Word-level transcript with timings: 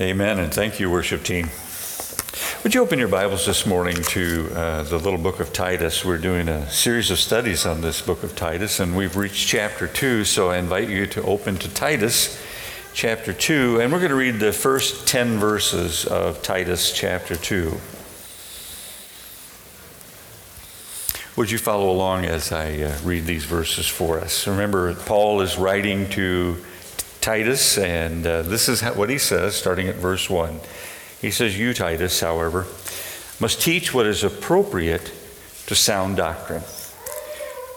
Amen, 0.00 0.38
and 0.38 0.54
thank 0.54 0.78
you, 0.78 0.88
worship 0.88 1.24
team. 1.24 1.50
Would 2.62 2.72
you 2.72 2.82
open 2.82 3.00
your 3.00 3.08
Bibles 3.08 3.44
this 3.46 3.66
morning 3.66 3.96
to 3.96 4.48
uh, 4.54 4.82
the 4.84 4.96
little 4.96 5.18
book 5.18 5.40
of 5.40 5.52
Titus? 5.52 6.04
We're 6.04 6.18
doing 6.18 6.48
a 6.48 6.70
series 6.70 7.10
of 7.10 7.18
studies 7.18 7.66
on 7.66 7.80
this 7.80 8.00
book 8.00 8.22
of 8.22 8.36
Titus, 8.36 8.78
and 8.78 8.96
we've 8.96 9.16
reached 9.16 9.48
chapter 9.48 9.88
2, 9.88 10.22
so 10.22 10.50
I 10.50 10.58
invite 10.58 10.88
you 10.88 11.08
to 11.08 11.22
open 11.22 11.56
to 11.56 11.74
Titus 11.74 12.40
chapter 12.94 13.32
2, 13.32 13.80
and 13.80 13.90
we're 13.90 13.98
going 13.98 14.10
to 14.10 14.14
read 14.14 14.38
the 14.38 14.52
first 14.52 15.08
10 15.08 15.38
verses 15.38 16.04
of 16.04 16.44
Titus 16.44 16.92
chapter 16.92 17.34
2. 17.34 17.76
Would 21.34 21.50
you 21.50 21.58
follow 21.58 21.90
along 21.90 22.24
as 22.24 22.52
I 22.52 22.82
uh, 22.82 22.96
read 23.02 23.26
these 23.26 23.46
verses 23.46 23.88
for 23.88 24.20
us? 24.20 24.46
Remember, 24.46 24.94
Paul 24.94 25.40
is 25.40 25.58
writing 25.58 26.08
to 26.10 26.56
Titus, 27.28 27.76
and 27.76 28.26
uh, 28.26 28.40
this 28.40 28.70
is 28.70 28.80
what 28.80 29.10
he 29.10 29.18
says, 29.18 29.54
starting 29.54 29.86
at 29.86 29.96
verse 29.96 30.30
1. 30.30 30.60
He 31.20 31.30
says, 31.30 31.58
You, 31.58 31.74
Titus, 31.74 32.20
however, 32.20 32.60
must 33.38 33.60
teach 33.60 33.92
what 33.92 34.06
is 34.06 34.24
appropriate 34.24 35.12
to 35.66 35.74
sound 35.74 36.16
doctrine. 36.16 36.62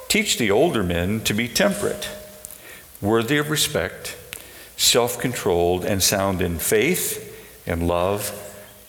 Teach 0.08 0.38
the 0.38 0.52
older 0.52 0.84
men 0.84 1.20
to 1.26 1.34
be 1.34 1.50
temperate, 1.50 2.10
worthy 3.02 3.36
of 3.40 3.50
respect, 3.50 4.16
self 4.78 5.20
controlled, 5.20 5.84
and 5.84 6.02
sound 6.02 6.42
in 6.42 6.58
faith, 6.58 7.68
in 7.68 7.88
love, 7.88 8.32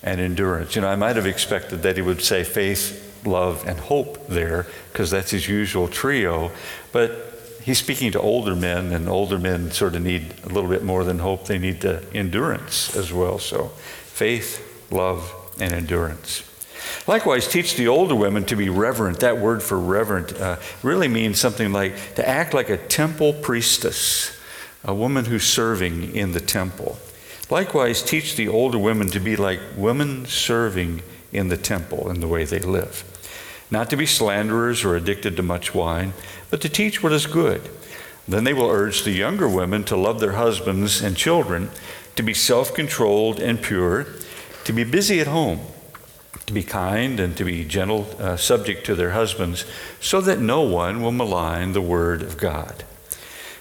and 0.01 0.21
endurance. 0.21 0.77
You 0.77 0.83
know, 0.83 0.89
I 0.91 0.95
might 0.95 1.17
have 1.17 1.27
expected 1.27 1.83
that 1.83 1.97
he 1.97 2.03
would 2.03 2.23
say 2.23 2.45
faith, 2.45 3.21
love, 3.27 3.67
and 3.67 3.81
hope 3.81 4.29
there, 4.29 4.69
because 4.93 5.11
that's 5.11 5.33
his 5.33 5.49
usual 5.49 5.89
trio. 5.89 6.53
But 6.93 7.32
he's 7.65 7.79
speaking 7.79 8.13
to 8.13 8.21
older 8.21 8.55
men, 8.55 8.93
and 8.93 9.09
older 9.09 9.39
men 9.39 9.71
sort 9.71 9.95
of 9.95 10.03
need 10.03 10.35
a 10.45 10.49
little 10.49 10.69
bit 10.69 10.83
more 10.83 11.05
than 11.05 11.19
hope. 11.19 11.47
They 11.47 11.59
need 11.59 11.81
the 11.81 12.05
endurance 12.15 12.95
as 12.97 13.13
well. 13.13 13.39
So, 13.39 13.69
faith, 14.05 14.91
love, 14.91 15.33
and 15.61 15.73
endurance. 15.73 16.49
Likewise, 17.07 17.49
teach 17.49 17.77
the 17.77 17.89
older 17.89 18.15
women 18.15 18.45
to 18.45 18.57
be 18.57 18.69
reverent. 18.69 19.21
That 19.21 19.39
word 19.39 19.63
for 19.63 19.79
reverent 19.79 20.33
uh, 20.35 20.57
really 20.83 21.09
means 21.09 21.41
something 21.41 21.73
like 21.73 22.15
to 22.17 22.29
act 22.29 22.55
like 22.55 22.71
a 22.71 22.77
temple 22.77 23.33
priestess, 23.33 24.37
a 24.85 24.95
woman 24.95 25.25
who's 25.25 25.45
serving 25.45 26.15
in 26.15 26.33
the 26.33 26.41
temple. 26.41 26.99
Likewise, 27.51 28.03
teach 28.03 28.37
the 28.37 28.49
older 28.49 28.79
women 28.79 29.09
to 29.09 29.21
be 29.21 29.37
like 29.37 29.61
women 29.77 30.27
serving 30.27 31.03
in 31.33 31.49
the 31.49 31.57
temple 31.57 32.11
in 32.11 32.21
the 32.21 32.29
way 32.29 32.45
they 32.45 32.61
live 32.61 33.05
not 33.73 33.89
to 33.89 33.97
be 33.97 34.05
slanderers 34.05 34.85
or 34.85 34.95
addicted 34.95 35.35
to 35.35 35.43
much 35.43 35.75
wine, 35.75 36.13
but 36.51 36.61
to 36.61 36.69
teach 36.69 37.03
what 37.03 37.11
is 37.11 37.27
good. 37.27 37.71
Then 38.29 38.45
they 38.45 38.53
will 38.53 38.69
urge 38.69 39.03
the 39.03 39.13
younger 39.13 39.49
women 39.49 39.83
to 39.85 39.97
love 39.97 40.21
their 40.21 40.33
husbands 40.33 41.01
and 41.01 41.17
children, 41.17 41.71
to 42.15 42.23
be 42.23 42.35
self 42.35 42.75
controlled 42.75 43.41
and 43.41 43.63
pure, 43.63 44.07
to 44.65 44.73
be 44.75 44.85
busy 44.85 45.21
at 45.21 45.27
home, 45.27 45.61
to 46.45 46.53
be 46.53 46.63
kind 46.63 47.19
and 47.19 47.35
to 47.39 47.45
be 47.45 47.65
gentle, 47.65 48.15
uh, 48.21 48.37
subject 48.37 48.85
to 48.87 48.95
their 48.95 49.13
husbands, 49.13 49.65
so 50.01 50.21
that 50.21 50.39
no 50.39 50.61
one 50.61 51.03
will 51.03 51.11
malign 51.11 51.73
the 51.73 51.81
word 51.81 52.23
of 52.23 52.37
God. 52.37 52.85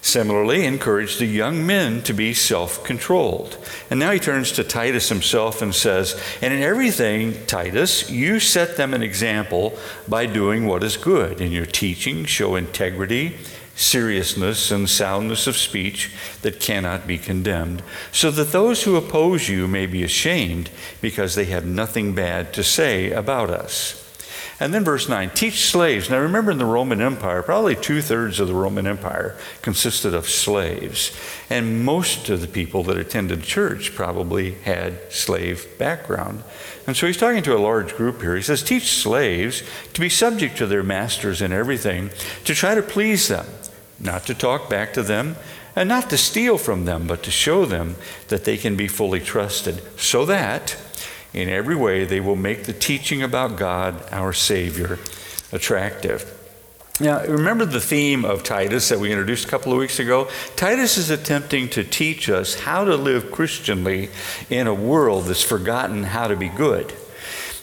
Similarly, 0.02 0.66
encourage 0.66 1.19
the 1.19 1.27
young 1.27 1.66
men 1.66 2.02
to 2.03 2.13
be 2.13 2.33
self 2.33 2.83
controlled. 2.83 3.57
And 3.89 3.99
now 3.99 4.11
he 4.11 4.19
turns 4.19 4.52
to 4.53 4.63
Titus 4.63 5.09
himself 5.09 5.61
and 5.61 5.75
says, 5.75 6.19
And 6.41 6.52
in 6.52 6.63
everything, 6.63 7.45
Titus, 7.45 8.09
you 8.09 8.39
set 8.39 8.77
them 8.77 8.95
an 8.95 9.03
example 9.03 9.77
by 10.07 10.25
doing 10.25 10.66
what 10.66 10.83
is 10.83 10.97
good. 10.97 11.39
In 11.39 11.52
your 11.52 11.67
teaching, 11.67 12.25
show 12.25 12.55
integrity, 12.55 13.38
seriousness, 13.75 14.72
and 14.72 14.89
soundness 14.89 15.45
of 15.45 15.55
speech 15.55 16.11
that 16.41 16.59
cannot 16.59 17.05
be 17.05 17.19
condemned, 17.19 17.83
so 18.11 18.31
that 18.31 18.52
those 18.52 18.83
who 18.83 18.95
oppose 18.95 19.49
you 19.49 19.67
may 19.67 19.85
be 19.85 20.03
ashamed 20.03 20.72
because 20.99 21.35
they 21.35 21.45
have 21.45 21.66
nothing 21.66 22.16
bad 22.16 22.53
to 22.53 22.63
say 22.63 23.11
about 23.11 23.51
us. 23.51 24.00
And 24.61 24.75
then 24.75 24.83
verse 24.83 25.09
9 25.09 25.31
teach 25.31 25.66
slaves. 25.72 26.07
Now 26.07 26.19
remember, 26.19 26.51
in 26.51 26.59
the 26.59 26.66
Roman 26.66 27.01
Empire, 27.01 27.41
probably 27.41 27.75
two 27.75 27.99
thirds 27.99 28.39
of 28.39 28.47
the 28.47 28.53
Roman 28.53 28.85
Empire 28.85 29.35
consisted 29.63 30.13
of 30.13 30.29
slaves. 30.29 31.17
And 31.49 31.83
most 31.83 32.29
of 32.29 32.41
the 32.41 32.47
people 32.47 32.83
that 32.83 32.95
attended 32.95 33.41
church 33.41 33.95
probably 33.95 34.51
had 34.51 35.11
slave 35.11 35.67
background. 35.79 36.44
And 36.85 36.95
so 36.95 37.07
he's 37.07 37.17
talking 37.17 37.41
to 37.41 37.57
a 37.57 37.57
large 37.57 37.95
group 37.95 38.22
here. 38.22 38.35
He 38.35 38.44
says, 38.44 38.61
Teach 38.61 38.91
slaves 38.91 39.63
to 39.94 39.99
be 39.99 40.09
subject 40.09 40.57
to 40.57 40.67
their 40.67 40.83
masters 40.83 41.41
in 41.41 41.51
everything, 41.51 42.11
to 42.45 42.53
try 42.53 42.75
to 42.75 42.83
please 42.83 43.29
them, 43.29 43.47
not 43.99 44.28
to 44.28 44.35
talk 44.35 44.69
back 44.69 44.93
to 44.93 45.01
them, 45.01 45.38
and 45.75 45.89
not 45.89 46.07
to 46.11 46.17
steal 46.17 46.59
from 46.59 46.85
them, 46.85 47.07
but 47.07 47.23
to 47.23 47.31
show 47.31 47.66
them 47.66 47.95
that 48.28 48.45
they 48.45 48.57
can 48.57 48.75
be 48.75 48.88
fully 48.88 49.22
trusted, 49.22 49.81
so 49.99 50.23
that 50.25 50.78
in 51.34 51.50
every 51.50 51.75
way, 51.75 52.03
they 52.03 52.19
will 52.19 52.36
make 52.36 52.66
the 52.66 52.74
teaching 52.74 53.24
about 53.24 53.58
God, 53.58 54.03
our 54.12 54.34
Savior, 54.34 55.00
attractive. 55.52 56.38
Now, 57.00 57.24
remember 57.24 57.66
the 57.66 57.80
theme 57.80 58.25
of 58.25 58.44
Titus 58.44 58.90
that 58.90 59.00
we 59.00 59.12
introduced 59.12 59.47
a 59.47 59.50
couple 59.50 59.72
of 59.72 59.80
weeks 59.80 60.00
ago? 60.00 60.30
Titus 60.56 60.97
is 60.97 61.09
attempting 61.09 61.70
to 61.70 61.84
teach 61.84 62.30
us 62.30 62.59
how 62.59 62.86
to 62.86 62.96
live 62.96 63.31
Christianly 63.31 64.09
in 64.50 64.68
a 64.68 64.74
world 64.74 65.25
that's 65.25 65.41
forgotten 65.41 66.03
how 66.03 66.28
to 66.28 66.36
be 66.36 66.50
good. 66.50 66.94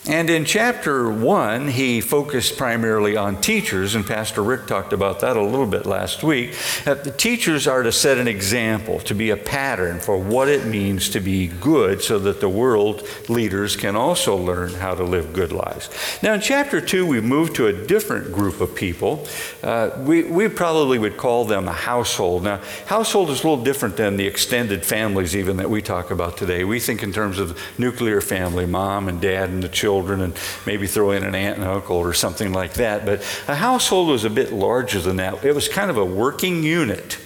And 0.09 0.27
in 0.27 0.43
chapter 0.43 1.07
one, 1.07 1.67
he 1.67 2.01
focused 2.01 2.57
primarily 2.57 3.15
on 3.15 3.39
teachers, 3.41 3.93
and 3.93 4.03
Pastor 4.03 4.41
Rick 4.41 4.65
talked 4.65 4.91
about 4.91 5.19
that 5.19 5.37
a 5.37 5.41
little 5.43 5.67
bit 5.67 5.85
last 5.85 6.23
week. 6.23 6.55
That 6.83 7.03
the 7.03 7.11
teachers 7.11 7.67
are 7.67 7.83
to 7.83 7.91
set 7.91 8.17
an 8.17 8.27
example, 8.27 8.99
to 9.01 9.13
be 9.13 9.29
a 9.29 9.37
pattern 9.37 9.99
for 9.99 10.17
what 10.17 10.47
it 10.47 10.65
means 10.65 11.09
to 11.09 11.19
be 11.19 11.45
good, 11.45 12.01
so 12.01 12.17
that 12.17 12.41
the 12.41 12.49
world 12.49 13.07
leaders 13.27 13.75
can 13.75 13.95
also 13.95 14.35
learn 14.35 14.73
how 14.73 14.95
to 14.95 15.03
live 15.03 15.31
good 15.31 15.51
lives. 15.51 15.91
Now, 16.23 16.33
in 16.33 16.41
chapter 16.41 16.81
two, 16.81 17.05
we 17.05 17.21
move 17.21 17.53
to 17.53 17.67
a 17.67 17.73
different 17.73 18.33
group 18.33 18.61
of 18.61 18.73
people. 18.73 19.27
Uh, 19.61 19.91
we, 19.99 20.23
we 20.23 20.47
probably 20.47 20.97
would 20.97 21.17
call 21.17 21.45
them 21.45 21.67
a 21.67 21.73
household. 21.73 22.45
Now, 22.45 22.61
household 22.87 23.29
is 23.29 23.43
a 23.43 23.47
little 23.47 23.63
different 23.63 23.95
than 23.95 24.17
the 24.17 24.25
extended 24.25 24.83
families, 24.83 25.35
even 25.35 25.57
that 25.57 25.69
we 25.69 25.83
talk 25.83 26.09
about 26.09 26.35
today. 26.35 26.63
We 26.63 26.79
think 26.79 27.03
in 27.03 27.13
terms 27.13 27.37
of 27.37 27.59
nuclear 27.77 28.21
family, 28.21 28.65
mom 28.65 29.07
and 29.07 29.21
dad 29.21 29.49
and 29.49 29.61
the 29.61 29.69
children 29.69 29.98
children 29.99 30.21
and 30.21 30.33
maybe 30.65 30.87
throw 30.87 31.11
in 31.11 31.23
an 31.23 31.35
aunt 31.35 31.57
and 31.57 31.67
uncle 31.67 31.97
or 31.97 32.13
something 32.13 32.53
like 32.53 32.73
that. 32.75 33.05
But 33.05 33.19
a 33.49 33.55
household 33.55 34.07
was 34.07 34.23
a 34.23 34.29
bit 34.29 34.53
larger 34.53 35.01
than 35.01 35.17
that. 35.17 35.43
It 35.43 35.53
was 35.53 35.67
kind 35.67 35.89
of 35.89 35.97
a 35.97 36.05
working 36.05 36.63
unit. 36.63 37.17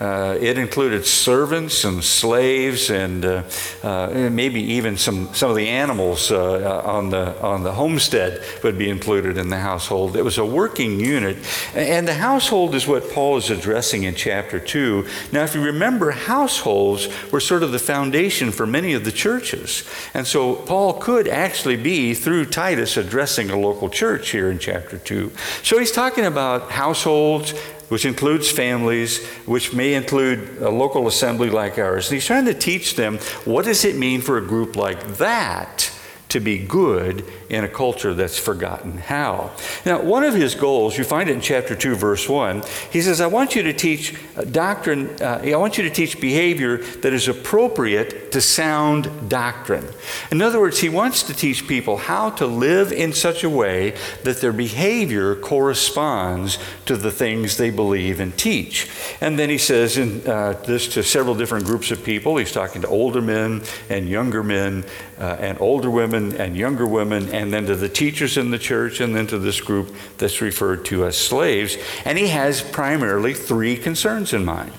Uh, 0.00 0.34
it 0.40 0.56
included 0.56 1.04
servants 1.04 1.84
and 1.84 2.02
slaves 2.02 2.88
and 2.88 3.22
uh, 3.22 3.42
uh, 3.82 4.30
maybe 4.32 4.58
even 4.58 4.96
some, 4.96 5.32
some 5.34 5.50
of 5.50 5.56
the 5.56 5.68
animals 5.68 6.30
uh, 6.32 6.82
on, 6.86 7.10
the, 7.10 7.38
on 7.42 7.62
the 7.62 7.72
homestead 7.72 8.42
would 8.64 8.78
be 8.78 8.88
included 8.88 9.36
in 9.36 9.50
the 9.50 9.58
household. 9.58 10.16
It 10.16 10.22
was 10.22 10.38
a 10.38 10.44
working 10.44 10.98
unit. 10.98 11.36
And 11.74 12.08
the 12.08 12.14
household 12.14 12.74
is 12.74 12.86
what 12.86 13.10
Paul 13.10 13.36
is 13.36 13.50
addressing 13.50 14.04
in 14.04 14.14
chapter 14.14 14.58
2. 14.58 15.06
Now, 15.32 15.44
if 15.44 15.54
you 15.54 15.62
remember, 15.62 16.12
households 16.12 17.08
were 17.30 17.40
sort 17.40 17.62
of 17.62 17.72
the 17.72 17.78
foundation 17.78 18.52
for 18.52 18.66
many 18.66 18.94
of 18.94 19.04
the 19.04 19.12
churches. 19.12 19.86
And 20.14 20.26
so 20.26 20.54
Paul 20.54 20.94
could 20.94 21.28
actually 21.28 21.76
be, 21.76 22.14
through 22.14 22.46
Titus, 22.46 22.96
addressing 22.96 23.50
a 23.50 23.58
local 23.58 23.90
church 23.90 24.30
here 24.30 24.50
in 24.50 24.58
chapter 24.58 24.96
2. 24.96 25.30
So 25.62 25.78
he's 25.78 25.92
talking 25.92 26.24
about 26.24 26.70
households 26.70 27.52
which 27.90 28.04
includes 28.04 28.50
families, 28.50 29.26
which 29.44 29.74
may 29.74 29.94
include 29.94 30.62
a 30.62 30.70
local 30.70 31.06
assembly 31.06 31.50
like 31.50 31.76
ours. 31.76 32.08
And 32.08 32.14
he's 32.14 32.24
trying 32.24 32.46
to 32.46 32.54
teach 32.54 32.94
them 32.94 33.18
what 33.44 33.66
does 33.66 33.84
it 33.84 33.96
mean 33.96 34.22
for 34.22 34.38
a 34.38 34.46
group 34.46 34.76
like 34.76 35.18
that 35.18 35.92
to 36.28 36.40
be 36.40 36.58
good 36.58 37.24
in 37.50 37.64
a 37.64 37.68
culture 37.68 38.14
that's 38.14 38.38
forgotten 38.38 38.96
how. 38.96 39.50
Now, 39.84 40.00
one 40.00 40.22
of 40.22 40.34
his 40.34 40.54
goals, 40.54 40.96
you 40.96 41.04
find 41.04 41.28
it 41.28 41.32
in 41.32 41.40
chapter 41.40 41.74
2, 41.74 41.96
verse 41.96 42.28
1, 42.28 42.62
he 42.92 43.02
says, 43.02 43.20
I 43.20 43.26
want 43.26 43.56
you 43.56 43.64
to 43.64 43.72
teach 43.72 44.14
doctrine, 44.52 45.10
uh, 45.20 45.42
I 45.44 45.56
want 45.56 45.76
you 45.76 45.84
to 45.84 45.90
teach 45.90 46.20
behavior 46.20 46.78
that 46.78 47.12
is 47.12 47.26
appropriate 47.26 48.30
to 48.32 48.40
sound 48.40 49.28
doctrine. 49.28 49.86
In 50.30 50.40
other 50.40 50.60
words, 50.60 50.78
he 50.78 50.88
wants 50.88 51.24
to 51.24 51.34
teach 51.34 51.66
people 51.66 51.96
how 51.96 52.30
to 52.30 52.46
live 52.46 52.92
in 52.92 53.12
such 53.12 53.42
a 53.42 53.50
way 53.50 53.94
that 54.22 54.40
their 54.40 54.52
behavior 54.52 55.34
corresponds 55.34 56.58
to 56.86 56.96
the 56.96 57.10
things 57.10 57.56
they 57.56 57.70
believe 57.70 58.20
and 58.20 58.36
teach. 58.38 58.88
And 59.20 59.38
then 59.38 59.50
he 59.50 59.58
says 59.58 59.98
in, 59.98 60.26
uh, 60.26 60.52
this 60.64 60.86
to 60.94 61.02
several 61.02 61.34
different 61.34 61.66
groups 61.66 61.90
of 61.90 62.04
people. 62.04 62.36
He's 62.36 62.52
talking 62.52 62.82
to 62.82 62.88
older 62.88 63.20
men 63.20 63.62
and 63.88 64.08
younger 64.08 64.44
men 64.44 64.84
uh, 65.18 65.36
and 65.38 65.60
older 65.60 65.90
women 65.90 66.36
and 66.36 66.56
younger 66.56 66.86
women 66.86 67.28
and 67.40 67.50
then 67.50 67.64
to 67.64 67.74
the 67.74 67.88
teachers 67.88 68.36
in 68.36 68.50
the 68.50 68.58
church, 68.58 69.00
and 69.00 69.16
then 69.16 69.26
to 69.26 69.38
this 69.38 69.62
group 69.62 69.94
that's 70.18 70.42
referred 70.42 70.84
to 70.84 71.06
as 71.06 71.16
slaves. 71.16 71.78
And 72.04 72.18
he 72.18 72.28
has 72.28 72.60
primarily 72.60 73.32
three 73.32 73.78
concerns 73.78 74.34
in 74.34 74.44
mind. 74.44 74.72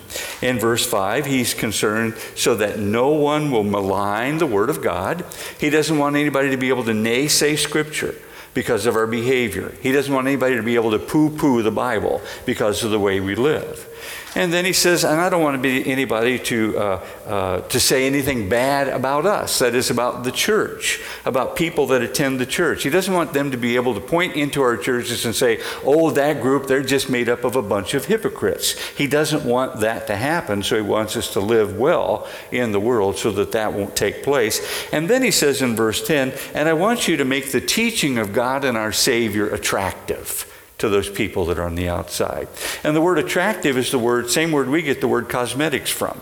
In 0.43 0.59
verse 0.59 0.85
5, 0.85 1.25
he's 1.25 1.55
concerned 1.55 2.13
so 2.35 2.53
that 2.53 2.77
no 2.77 3.09
one 3.09 3.49
will 3.49 3.63
malign 3.63 4.37
the 4.37 4.45
Word 4.45 4.69
of 4.69 4.83
God. 4.83 5.25
He 5.59 5.71
doesn't 5.71 5.97
want 5.97 6.15
anybody 6.15 6.51
to 6.51 6.57
be 6.57 6.69
able 6.69 6.83
to 6.83 6.91
naysay 6.91 7.57
Scripture 7.57 8.13
because 8.53 8.85
of 8.85 8.95
our 8.95 9.07
behavior. 9.07 9.73
He 9.81 9.91
doesn't 9.91 10.13
want 10.13 10.27
anybody 10.27 10.55
to 10.55 10.63
be 10.63 10.75
able 10.75 10.91
to 10.91 10.99
poo 10.99 11.35
poo 11.35 11.63
the 11.63 11.71
Bible 11.71 12.21
because 12.45 12.83
of 12.83 12.91
the 12.91 12.99
way 12.99 13.19
we 13.19 13.33
live. 13.33 13.87
And 14.33 14.53
then 14.53 14.63
he 14.63 14.71
says, 14.71 15.03
and 15.03 15.19
I 15.19 15.29
don't 15.29 15.41
want 15.41 15.55
to 15.55 15.61
be 15.61 15.85
anybody 15.91 16.39
to, 16.39 16.77
uh, 16.77 17.05
uh, 17.27 17.61
to 17.61 17.79
say 17.81 18.07
anything 18.07 18.47
bad 18.47 18.87
about 18.87 19.25
us, 19.25 19.59
that 19.59 19.75
is, 19.75 19.89
about 19.89 20.23
the 20.23 20.31
church, 20.31 21.01
about 21.25 21.57
people 21.57 21.87
that 21.87 22.01
attend 22.01 22.39
the 22.39 22.45
church. 22.45 22.83
He 22.83 22.89
doesn't 22.89 23.13
want 23.13 23.33
them 23.33 23.51
to 23.51 23.57
be 23.57 23.75
able 23.75 23.93
to 23.93 23.99
point 23.99 24.37
into 24.37 24.61
our 24.61 24.77
churches 24.77 25.25
and 25.25 25.35
say, 25.35 25.59
oh, 25.83 26.11
that 26.11 26.41
group, 26.41 26.67
they're 26.67 26.81
just 26.81 27.09
made 27.09 27.27
up 27.27 27.43
of 27.43 27.57
a 27.57 27.61
bunch 27.61 27.93
of 27.93 28.05
hypocrites. 28.05 28.79
He 28.91 29.05
doesn't 29.05 29.43
want 29.43 29.81
that 29.81 30.07
to 30.07 30.15
happen, 30.15 30.63
so 30.63 30.77
he 30.77 30.81
wants 30.81 31.17
us 31.17 31.33
to 31.33 31.41
live 31.41 31.77
well 31.77 32.25
in 32.53 32.71
the 32.71 32.79
world 32.79 33.17
so 33.17 33.31
that 33.31 33.51
that 33.51 33.73
won't 33.73 33.97
take 33.97 34.23
place. 34.23 34.65
And 34.93 35.09
then 35.09 35.23
he 35.23 35.31
says 35.31 35.61
in 35.61 35.75
verse 35.75 36.05
10, 36.07 36.33
and 36.53 36.69
I 36.69 36.73
want 36.73 37.07
you 37.07 37.17
to 37.17 37.25
make 37.25 37.51
the 37.51 37.61
teaching 37.61 38.17
of 38.17 38.31
God 38.31 38.63
and 38.63 38.77
our 38.77 38.93
Savior 38.93 39.49
attractive 39.49 40.50
to 40.81 40.89
those 40.89 41.09
people 41.09 41.45
that 41.45 41.57
are 41.57 41.63
on 41.63 41.75
the 41.75 41.87
outside. 41.87 42.47
And 42.83 42.95
the 42.95 43.01
word 43.01 43.17
attractive 43.17 43.77
is 43.77 43.91
the 43.91 43.99
word, 43.99 44.29
same 44.29 44.51
word 44.51 44.67
we 44.67 44.81
get 44.81 44.99
the 44.99 45.07
word 45.07 45.29
cosmetics 45.29 45.89
from. 45.89 46.19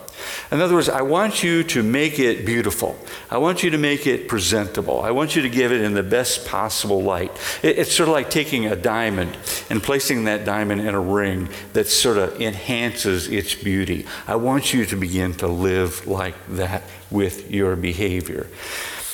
In 0.51 0.61
other 0.61 0.75
words, 0.75 0.89
I 0.89 1.01
want 1.01 1.43
you 1.43 1.63
to 1.63 1.81
make 1.81 2.19
it 2.19 2.45
beautiful. 2.45 2.99
I 3.31 3.37
want 3.37 3.63
you 3.63 3.69
to 3.69 3.77
make 3.77 4.05
it 4.05 4.27
presentable. 4.27 5.01
I 5.01 5.11
want 5.11 5.35
you 5.35 5.41
to 5.41 5.49
give 5.49 5.71
it 5.71 5.81
in 5.81 5.93
the 5.93 6.03
best 6.03 6.45
possible 6.45 7.01
light. 7.01 7.31
it's 7.63 7.93
sort 7.93 8.09
of 8.09 8.13
like 8.13 8.29
taking 8.29 8.65
a 8.65 8.75
diamond 8.75 9.37
and 9.69 9.81
placing 9.81 10.25
that 10.25 10.45
diamond 10.45 10.81
in 10.81 10.93
a 10.93 10.99
ring 10.99 11.49
that 11.73 11.87
sort 11.87 12.17
of 12.17 12.41
enhances 12.41 13.27
its 13.27 13.55
beauty. 13.55 14.05
I 14.27 14.35
want 14.35 14.73
you 14.73 14.85
to 14.85 14.95
begin 14.95 15.33
to 15.35 15.47
live 15.47 16.05
like 16.05 16.35
that 16.49 16.83
with 17.09 17.49
your 17.49 17.75
behavior. 17.75 18.47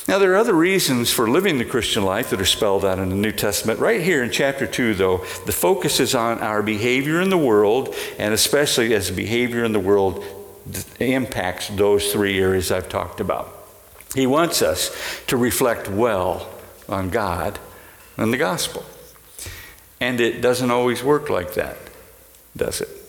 Now, 0.07 0.19
there 0.19 0.33
are 0.33 0.37
other 0.37 0.53
reasons 0.53 1.11
for 1.11 1.27
living 1.27 1.57
the 1.57 1.65
Christian 1.65 2.05
life 2.05 2.29
that 2.29 2.39
are 2.39 2.45
spelled 2.45 2.85
out 2.85 2.99
in 2.99 3.09
the 3.09 3.15
New 3.15 3.31
Testament. 3.31 3.79
Right 3.79 4.01
here 4.01 4.23
in 4.23 4.29
chapter 4.29 4.67
2, 4.67 4.93
though, 4.93 5.25
the 5.47 5.51
focus 5.51 5.99
is 5.99 6.13
on 6.13 6.39
our 6.39 6.61
behavior 6.61 7.21
in 7.21 7.29
the 7.29 7.37
world, 7.37 7.95
and 8.19 8.31
especially 8.31 8.93
as 8.93 9.09
behavior 9.09 9.63
in 9.63 9.71
the 9.71 9.79
world 9.79 10.23
impacts 10.99 11.69
those 11.69 12.11
three 12.11 12.39
areas 12.39 12.71
I've 12.71 12.87
talked 12.87 13.19
about. 13.19 13.51
He 14.13 14.27
wants 14.27 14.61
us 14.61 14.95
to 15.25 15.37
reflect 15.37 15.89
well 15.89 16.49
on 16.87 17.09
God 17.09 17.57
and 18.15 18.31
the 18.31 18.37
gospel. 18.37 18.85
And 19.99 20.21
it 20.21 20.39
doesn't 20.39 20.69
always 20.69 21.03
work 21.03 21.31
like 21.31 21.55
that, 21.55 21.77
does 22.55 22.79
it? 22.81 23.04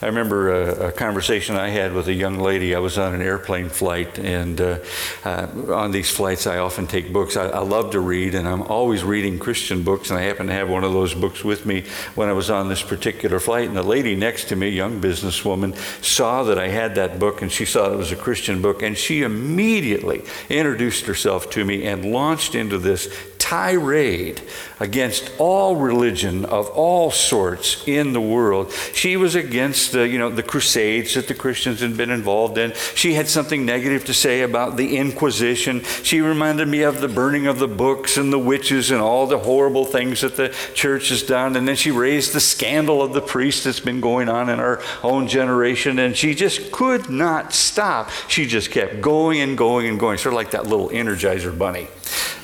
I 0.00 0.06
remember 0.06 0.52
a, 0.52 0.88
a, 0.88 0.92
conversation 0.92 1.56
I 1.56 1.70
had 1.70 1.92
with 1.92 2.06
a 2.06 2.12
young 2.12 2.38
lady. 2.38 2.72
I 2.72 2.78
was 2.78 2.98
on 2.98 3.14
an 3.14 3.20
airplane 3.20 3.68
flight, 3.68 4.16
and 4.20 4.60
uh, 4.60 4.78
uh, 5.24 5.48
on 5.70 5.90
these 5.90 6.08
flights, 6.08 6.46
I 6.46 6.58
often 6.58 6.86
take 6.86 7.12
books. 7.12 7.36
I, 7.36 7.48
I, 7.48 7.58
love 7.58 7.90
to 7.90 8.00
read, 8.00 8.36
and 8.36 8.46
I'm 8.46 8.62
always 8.62 9.02
reading 9.02 9.40
Christian 9.40 9.82
books, 9.82 10.10
and 10.10 10.18
I 10.18 10.22
happened 10.22 10.50
to 10.50 10.54
have 10.54 10.70
one 10.70 10.84
of 10.84 10.92
those 10.92 11.14
books 11.14 11.42
with 11.42 11.66
me 11.66 11.82
when 12.14 12.28
I 12.28 12.32
was 12.32 12.48
on 12.48 12.68
this 12.68 12.80
particular 12.80 13.40
flight. 13.40 13.66
And 13.66 13.76
the 13.76 13.82
lady 13.82 14.14
next 14.14 14.44
to 14.50 14.56
me, 14.56 14.68
young 14.68 15.00
businesswoman, 15.00 15.74
saw 16.04 16.44
that 16.44 16.60
I 16.60 16.68
had 16.68 16.94
that 16.94 17.18
book, 17.18 17.42
and 17.42 17.50
she 17.50 17.64
saw 17.64 17.92
it 17.92 17.96
was 17.96 18.12
a 18.12 18.16
Christian 18.16 18.62
book, 18.62 18.82
and 18.82 18.96
she 18.96 19.22
immediately 19.22 20.22
introduced 20.48 21.06
herself 21.06 21.50
to 21.50 21.64
me 21.64 21.84
and 21.84 22.12
launched 22.12 22.54
into 22.54 22.78
this 22.78 23.12
tirade 23.48 24.42
against 24.78 25.32
all 25.38 25.74
religion 25.74 26.44
of 26.44 26.68
all 26.68 27.10
sorts 27.10 27.82
in 27.88 28.12
the 28.12 28.20
world. 28.20 28.70
She 28.92 29.16
was 29.16 29.34
against 29.34 29.92
the, 29.92 30.06
you 30.06 30.18
know, 30.18 30.28
the 30.28 30.42
crusades 30.42 31.14
that 31.14 31.28
the 31.28 31.34
Christians 31.34 31.80
had 31.80 31.96
been 31.96 32.10
involved 32.10 32.58
in. 32.58 32.74
She 32.94 33.14
had 33.14 33.26
something 33.26 33.64
negative 33.64 34.04
to 34.04 34.12
say 34.12 34.42
about 34.42 34.76
the 34.76 34.98
Inquisition. 34.98 35.82
She 36.02 36.20
reminded 36.20 36.68
me 36.68 36.82
of 36.82 37.00
the 37.00 37.08
burning 37.08 37.46
of 37.46 37.58
the 37.58 37.66
books 37.66 38.18
and 38.18 38.30
the 38.30 38.38
witches 38.38 38.90
and 38.90 39.00
all 39.00 39.26
the 39.26 39.38
horrible 39.38 39.86
things 39.86 40.20
that 40.20 40.36
the 40.36 40.54
church 40.74 41.08
has 41.08 41.22
done. 41.22 41.56
And 41.56 41.66
then 41.66 41.76
she 41.76 41.90
raised 41.90 42.34
the 42.34 42.40
scandal 42.40 43.00
of 43.00 43.14
the 43.14 43.22
priest 43.22 43.64
that's 43.64 43.80
been 43.80 44.02
going 44.02 44.28
on 44.28 44.50
in 44.50 44.60
our 44.60 44.82
own 45.02 45.26
generation. 45.26 45.98
And 45.98 46.14
she 46.14 46.34
just 46.34 46.70
could 46.70 47.08
not 47.08 47.54
stop. 47.54 48.10
She 48.28 48.44
just 48.44 48.70
kept 48.70 49.00
going 49.00 49.40
and 49.40 49.56
going 49.56 49.86
and 49.86 49.98
going, 49.98 50.18
sort 50.18 50.34
of 50.34 50.36
like 50.36 50.50
that 50.50 50.66
little 50.66 50.90
Energizer 50.90 51.56
bunny. 51.56 51.88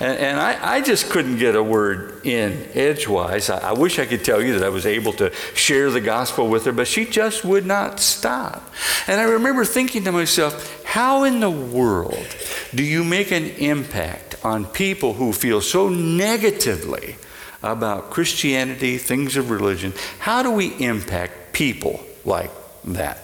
And, 0.00 0.18
and 0.18 0.40
I, 0.40 0.76
I, 0.76 0.80
just 0.80 1.08
couldn't 1.08 1.38
get 1.38 1.54
a 1.54 1.62
word 1.62 2.26
in 2.26 2.68
edgewise. 2.74 3.48
I, 3.48 3.70
I 3.70 3.72
wish 3.72 3.98
I 3.98 4.06
could 4.06 4.24
tell 4.24 4.42
you 4.42 4.58
that 4.58 4.64
I 4.64 4.68
was 4.68 4.86
able 4.86 5.12
to 5.14 5.32
share 5.54 5.90
the 5.90 6.00
gospel 6.00 6.48
with 6.48 6.64
her, 6.64 6.72
but 6.72 6.88
she 6.88 7.04
just 7.04 7.44
would 7.44 7.64
not 7.64 8.00
stop. 8.00 8.70
And 9.06 9.20
I 9.20 9.24
remember 9.24 9.64
thinking 9.64 10.04
to 10.04 10.12
myself, 10.12 10.84
how 10.84 11.22
in 11.24 11.40
the 11.40 11.50
world 11.50 12.26
do 12.74 12.82
you 12.82 13.04
make 13.04 13.30
an 13.30 13.44
impact 13.44 14.34
on 14.44 14.66
people 14.66 15.14
who 15.14 15.32
feel 15.32 15.60
so 15.60 15.88
negatively 15.88 17.16
about 17.62 18.10
Christianity, 18.10 18.98
things 18.98 19.36
of 19.36 19.50
religion? 19.50 19.92
How 20.18 20.42
do 20.42 20.50
we 20.50 20.74
impact 20.84 21.52
people 21.52 22.04
like 22.24 22.50
that? 22.84 23.23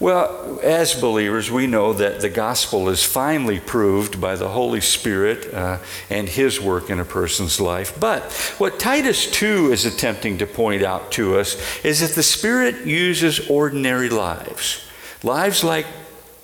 Well, 0.00 0.60
as 0.62 0.94
believers, 0.94 1.50
we 1.50 1.66
know 1.66 1.92
that 1.92 2.20
the 2.20 2.28
gospel 2.28 2.88
is 2.88 3.02
finally 3.02 3.58
proved 3.58 4.20
by 4.20 4.36
the 4.36 4.48
Holy 4.48 4.80
Spirit 4.80 5.52
uh, 5.52 5.78
and 6.08 6.28
His 6.28 6.60
work 6.60 6.88
in 6.88 7.00
a 7.00 7.04
person's 7.04 7.60
life. 7.60 7.98
But 7.98 8.30
what 8.58 8.78
Titus 8.78 9.28
2 9.28 9.72
is 9.72 9.84
attempting 9.84 10.38
to 10.38 10.46
point 10.46 10.84
out 10.84 11.10
to 11.12 11.40
us 11.40 11.56
is 11.84 11.98
that 11.98 12.14
the 12.14 12.22
Spirit 12.22 12.86
uses 12.86 13.50
ordinary 13.50 14.08
lives, 14.08 14.86
lives 15.24 15.64
like 15.64 15.86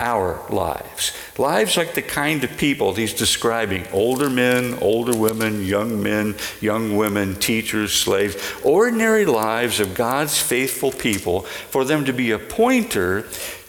our 0.00 0.41
lives, 0.50 1.12
lives 1.38 1.76
like 1.76 1.94
the 1.94 2.02
kind 2.02 2.43
of 2.44 2.56
people 2.56 2.94
he's 2.94 3.14
describing 3.14 3.87
older 3.93 4.29
men, 4.29 4.76
older 4.81 5.17
women, 5.17 5.64
young 5.64 6.02
men, 6.02 6.35
young 6.61 6.96
women, 6.96 7.35
teachers, 7.37 7.93
slaves, 7.93 8.37
ordinary 8.62 9.25
lives 9.25 9.81
of 9.81 9.94
God's 9.94 10.41
faithful 10.41 10.91
people 10.91 11.43
for 11.43 11.85
them 11.85 12.05
to 12.05 12.12
be 12.12 12.32
a 12.32 12.38
pointer 12.38 13.26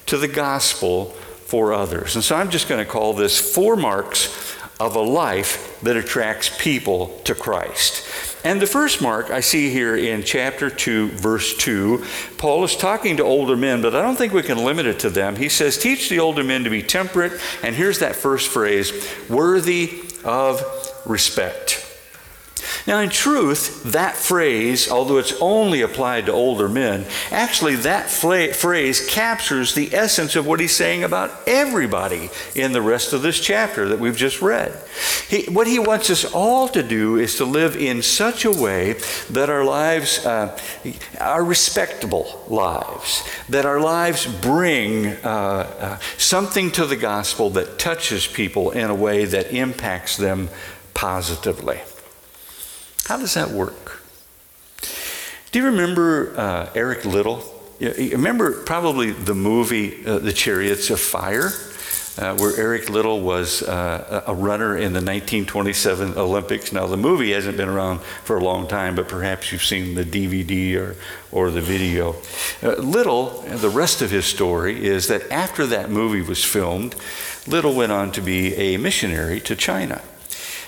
to 0.07 0.17
the 0.17 0.27
gospel 0.27 1.05
for 1.45 1.73
others. 1.73 2.15
And 2.15 2.23
so 2.23 2.35
I'm 2.35 2.49
just 2.49 2.67
going 2.67 2.83
to 2.83 2.89
call 2.89 3.13
this 3.13 3.39
four 3.39 3.75
marks 3.75 4.55
of 4.79 4.95
a 4.95 5.01
life 5.01 5.79
that 5.81 5.95
attracts 5.95 6.55
people 6.59 7.19
to 7.23 7.35
Christ. 7.35 8.34
And 8.45 8.61
the 8.61 8.67
first 8.67 9.01
mark 9.01 9.31
I 9.31 9.39
see 9.39 9.71
here 9.71 9.95
in 9.95 10.21
chapter 10.21 10.69
2, 10.69 11.09
verse 11.13 11.57
2, 11.57 12.05
Paul 12.37 12.63
is 12.63 12.77
talking 12.77 13.17
to 13.17 13.23
older 13.23 13.57
men, 13.57 13.81
but 13.81 13.95
I 13.95 14.03
don't 14.03 14.15
think 14.15 14.33
we 14.33 14.43
can 14.43 14.63
limit 14.63 14.85
it 14.85 14.99
to 14.99 15.09
them. 15.09 15.35
He 15.35 15.49
says, 15.49 15.79
Teach 15.79 16.09
the 16.09 16.19
older 16.19 16.43
men 16.43 16.63
to 16.63 16.69
be 16.69 16.83
temperate, 16.83 17.33
and 17.63 17.75
here's 17.75 17.97
that 17.99 18.15
first 18.15 18.49
phrase 18.49 18.93
worthy 19.27 19.99
of 20.23 20.61
respect. 21.07 21.94
Now, 22.87 22.99
in 22.99 23.09
truth, 23.09 23.81
that 23.93 24.15
phrase, 24.15 24.91
although 24.91 25.17
it's 25.17 25.33
only 25.41 25.81
applied 25.81 26.27
to 26.27 26.31
older 26.31 26.69
men, 26.69 27.05
actually 27.31 27.77
that 27.77 28.11
phrase 28.11 29.07
captures 29.09 29.73
the 29.73 29.91
essence 29.95 30.35
of 30.35 30.45
what 30.45 30.59
he's 30.59 30.75
saying 30.75 31.03
about 31.03 31.31
everybody 31.47 32.29
in 32.53 32.73
the 32.73 32.83
rest 32.83 33.11
of 33.11 33.23
this 33.23 33.39
chapter 33.39 33.89
that 33.89 33.99
we've 33.99 34.15
just 34.15 34.39
read. 34.39 34.71
He, 35.27 35.45
what 35.51 35.65
he 35.65 35.79
wants 35.79 36.11
us 36.11 36.25
all 36.25 36.67
to 36.69 36.83
do 36.83 37.15
is 37.15 37.37
to 37.37 37.45
live 37.45 37.75
in 37.75 38.03
such 38.03 38.45
a 38.45 38.51
way 38.51 38.93
that 39.31 39.49
our 39.49 39.65
lives 39.65 40.23
uh, 40.23 40.55
are 41.19 41.43
respectable 41.43 42.43
lives, 42.47 43.27
that 43.49 43.65
our 43.65 43.79
lives 43.79 44.27
bring 44.27 45.07
uh, 45.07 45.17
uh, 45.25 45.99
something 46.17 46.69
to 46.71 46.85
the 46.85 46.95
gospel 46.95 47.49
that 47.51 47.79
touches 47.79 48.27
people 48.27 48.69
in 48.69 48.91
a 48.91 48.95
way 48.95 49.25
that 49.25 49.51
impacts 49.51 50.17
them 50.17 50.49
positively. 50.93 51.81
How 53.05 53.17
does 53.17 53.35
that 53.35 53.51
work? 53.51 54.01
Do 55.51 55.59
you 55.59 55.65
remember 55.65 56.33
uh, 56.37 56.69
Eric 56.73 57.05
Liddell? 57.05 57.43
You 57.79 58.11
remember 58.11 58.63
probably 58.63 59.11
the 59.11 59.35
movie 59.35 60.03
uh, 60.05 60.17
The 60.17 60.33
Chariots 60.33 60.89
of 60.89 60.99
Fire, 60.99 61.51
uh, 62.17 62.35
where 62.37 62.59
Eric 62.59 62.89
Liddell 62.89 63.21
was 63.21 63.61
uh, 63.61 64.23
a 64.25 64.33
runner 64.33 64.75
in 64.75 64.93
the 64.93 65.01
1927 65.01 66.17
Olympics. 66.17 66.73
Now, 66.73 66.87
the 66.87 66.97
movie 66.97 67.31
hasn't 67.33 67.57
been 67.57 67.69
around 67.69 68.01
for 68.23 68.37
a 68.37 68.43
long 68.43 68.67
time, 68.67 68.95
but 68.95 69.07
perhaps 69.07 69.51
you've 69.51 69.63
seen 69.63 69.93
the 69.93 70.03
DVD 70.03 70.75
or, 70.75 70.95
or 71.31 71.51
the 71.51 71.61
video. 71.61 72.15
Uh, 72.63 72.73
Liddell, 72.81 73.41
the 73.41 73.69
rest 73.69 74.01
of 74.01 74.09
his 74.09 74.25
story 74.25 74.83
is 74.83 75.09
that 75.09 75.29
after 75.31 75.67
that 75.67 75.91
movie 75.91 76.21
was 76.21 76.43
filmed, 76.43 76.95
Liddell 77.45 77.75
went 77.75 77.91
on 77.91 78.11
to 78.13 78.21
be 78.21 78.55
a 78.55 78.77
missionary 78.77 79.39
to 79.41 79.55
China. 79.55 80.01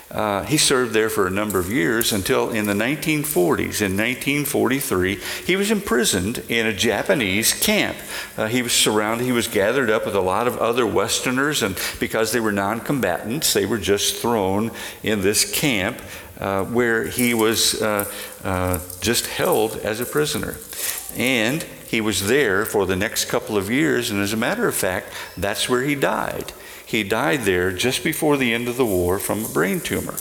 Uh, 0.09 0.43
he 0.43 0.55
served 0.55 0.93
there 0.93 1.09
for 1.09 1.27
a 1.27 1.29
number 1.29 1.59
of 1.59 1.69
years 1.69 2.13
until 2.13 2.49
in 2.49 2.65
the 2.65 2.73
1940s. 2.73 3.81
In 3.81 3.97
1943, 3.97 5.19
he 5.45 5.55
was 5.57 5.69
imprisoned 5.69 6.43
in 6.47 6.65
a 6.65 6.73
Japanese 6.73 7.53
camp. 7.53 7.97
Uh, 8.37 8.47
he 8.47 8.61
was 8.61 8.71
surrounded, 8.71 9.25
he 9.25 9.33
was 9.33 9.49
gathered 9.49 9.89
up 9.89 10.05
with 10.05 10.15
a 10.15 10.21
lot 10.21 10.47
of 10.47 10.57
other 10.57 10.87
Westerners, 10.87 11.61
and 11.61 11.77
because 11.99 12.31
they 12.31 12.39
were 12.39 12.53
non 12.53 12.79
combatants, 12.79 13.53
they 13.53 13.65
were 13.65 13.77
just 13.77 14.15
thrown 14.15 14.71
in 15.03 15.21
this 15.21 15.49
camp 15.51 15.99
uh, 16.39 16.63
where 16.63 17.05
he 17.07 17.33
was 17.33 17.81
uh, 17.81 18.09
uh, 18.45 18.79
just 19.01 19.27
held 19.27 19.75
as 19.77 19.99
a 19.99 20.05
prisoner. 20.05 20.55
And 21.17 21.63
he 21.87 21.99
was 21.99 22.27
there 22.27 22.65
for 22.65 22.85
the 22.85 22.95
next 22.95 23.25
couple 23.25 23.57
of 23.57 23.69
years, 23.69 24.09
and 24.09 24.21
as 24.21 24.33
a 24.33 24.37
matter 24.37 24.67
of 24.67 24.75
fact, 24.75 25.07
that's 25.35 25.67
where 25.67 25.81
he 25.81 25.95
died. 25.95 26.53
He 26.87 27.03
died 27.03 27.41
there 27.41 27.73
just 27.73 28.01
before 28.01 28.37
the 28.37 28.53
end 28.53 28.69
of 28.69 28.77
the 28.77 28.85
war 28.85 29.19
from 29.19 29.43
a 29.43 29.49
brain 29.49 29.81
tumor. 29.81 30.15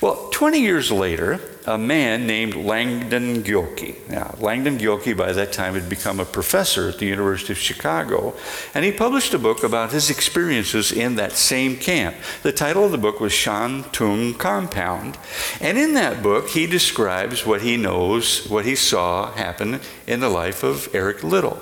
Well, 0.00 0.28
20 0.30 0.60
years 0.60 0.92
later, 0.92 1.40
a 1.66 1.78
man 1.78 2.26
named 2.26 2.54
Langdon 2.54 3.42
Gilkey. 3.42 3.96
Now, 4.08 4.34
Langdon 4.38 4.78
Gilkey 4.78 5.16
by 5.16 5.32
that 5.32 5.52
time 5.52 5.74
had 5.74 5.88
become 5.88 6.20
a 6.20 6.24
professor 6.24 6.88
at 6.90 6.98
the 6.98 7.06
University 7.06 7.52
of 7.52 7.58
Chicago, 7.58 8.34
and 8.74 8.84
he 8.84 8.92
published 8.92 9.32
a 9.32 9.38
book 9.38 9.62
about 9.62 9.92
his 9.92 10.10
experiences 10.10 10.92
in 10.92 11.16
that 11.16 11.32
same 11.32 11.76
camp. 11.76 12.16
The 12.42 12.52
title 12.52 12.84
of 12.84 12.92
the 12.92 12.98
book 12.98 13.18
was 13.18 13.32
Shantung 13.32 14.38
Compound, 14.38 15.16
and 15.60 15.78
in 15.78 15.94
that 15.94 16.22
book 16.22 16.50
he 16.50 16.66
describes 16.66 17.46
what 17.46 17.62
he 17.62 17.76
knows, 17.76 18.46
what 18.48 18.66
he 18.66 18.76
saw 18.76 19.32
happen 19.32 19.80
in 20.06 20.20
the 20.20 20.28
life 20.28 20.62
of 20.62 20.94
Eric 20.94 21.24
Liddell. 21.24 21.58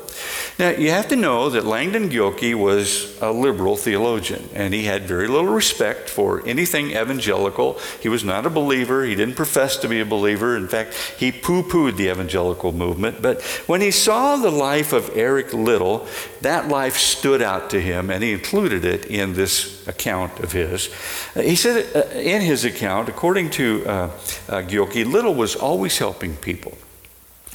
Now, 0.58 0.70
you 0.70 0.90
have 0.90 1.08
to 1.08 1.16
know 1.16 1.48
that 1.48 1.64
Langdon 1.64 2.10
Gilkey 2.10 2.54
was 2.54 3.20
a 3.22 3.32
liberal 3.32 3.76
theologian, 3.76 4.48
and 4.52 4.74
he 4.74 4.84
had 4.84 5.04
very 5.04 5.28
little 5.28 5.52
respect 5.52 6.10
for 6.10 6.46
anything 6.46 6.90
evangelical. 6.90 7.78
He 8.00 8.08
was 8.08 8.24
not 8.24 8.46
a 8.46 8.50
believer. 8.50 9.04
He 9.04 9.14
didn't 9.14 9.36
profess 9.36 9.76
to 9.78 9.91
be 9.92 10.00
a 10.00 10.06
believer. 10.06 10.56
In 10.56 10.68
fact, 10.68 10.94
he 11.18 11.32
poo 11.32 11.62
pooed 11.62 11.96
the 11.96 12.10
evangelical 12.10 12.72
movement. 12.72 13.22
But 13.22 13.42
when 13.66 13.80
he 13.80 13.90
saw 13.90 14.36
the 14.36 14.50
life 14.50 14.92
of 14.92 15.10
Eric 15.16 15.52
Liddell, 15.52 16.06
that 16.40 16.68
life 16.68 16.96
stood 16.96 17.42
out 17.42 17.70
to 17.70 17.80
him, 17.80 18.10
and 18.10 18.22
he 18.22 18.32
included 18.32 18.84
it 18.84 19.06
in 19.06 19.34
this 19.34 19.86
account 19.86 20.40
of 20.40 20.52
his. 20.52 20.90
He 21.34 21.56
said 21.56 21.86
uh, 21.94 22.08
in 22.18 22.42
his 22.42 22.64
account, 22.64 23.08
according 23.08 23.50
to 23.50 23.84
uh, 23.86 24.10
uh, 24.48 24.62
Liddell 24.62 25.34
was 25.34 25.56
always 25.56 25.98
helping 25.98 26.36
people. 26.36 26.76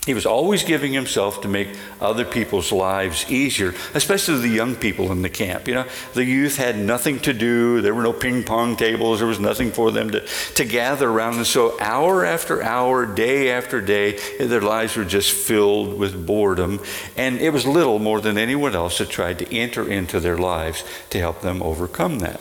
He 0.07 0.13
was 0.13 0.25
always 0.25 0.63
giving 0.63 0.93
himself 0.93 1.41
to 1.41 1.49
make 1.49 1.67
other 1.99 2.23
people's 2.23 2.71
lives 2.71 3.29
easier, 3.29 3.73
especially 3.93 4.39
the 4.39 4.47
young 4.47 4.77
people 4.77 5.11
in 5.11 5.21
the 5.21 5.29
camp. 5.29 5.67
You 5.67 5.73
know, 5.73 5.85
the 6.13 6.23
youth 6.23 6.55
had 6.55 6.79
nothing 6.79 7.19
to 7.19 7.33
do. 7.33 7.81
There 7.81 7.93
were 7.93 8.03
no 8.03 8.13
ping 8.13 8.45
pong 8.45 8.77
tables. 8.77 9.19
There 9.19 9.27
was 9.27 9.41
nothing 9.41 9.73
for 9.73 9.91
them 9.91 10.11
to, 10.11 10.25
to 10.55 10.63
gather 10.63 11.09
around. 11.09 11.35
And 11.35 11.45
so, 11.45 11.77
hour 11.81 12.23
after 12.23 12.63
hour, 12.63 13.05
day 13.05 13.51
after 13.51 13.81
day, 13.81 14.17
their 14.39 14.61
lives 14.61 14.95
were 14.95 15.03
just 15.03 15.31
filled 15.33 15.99
with 15.99 16.25
boredom. 16.25 16.79
And 17.17 17.41
it 17.41 17.49
was 17.49 17.67
Liddell 17.67 17.99
more 17.99 18.21
than 18.21 18.37
anyone 18.37 18.75
else 18.75 18.99
that 18.99 19.09
tried 19.09 19.39
to 19.39 19.53
enter 19.53 19.91
into 19.91 20.21
their 20.21 20.37
lives 20.37 20.85
to 21.09 21.19
help 21.19 21.41
them 21.41 21.61
overcome 21.61 22.19
that. 22.19 22.39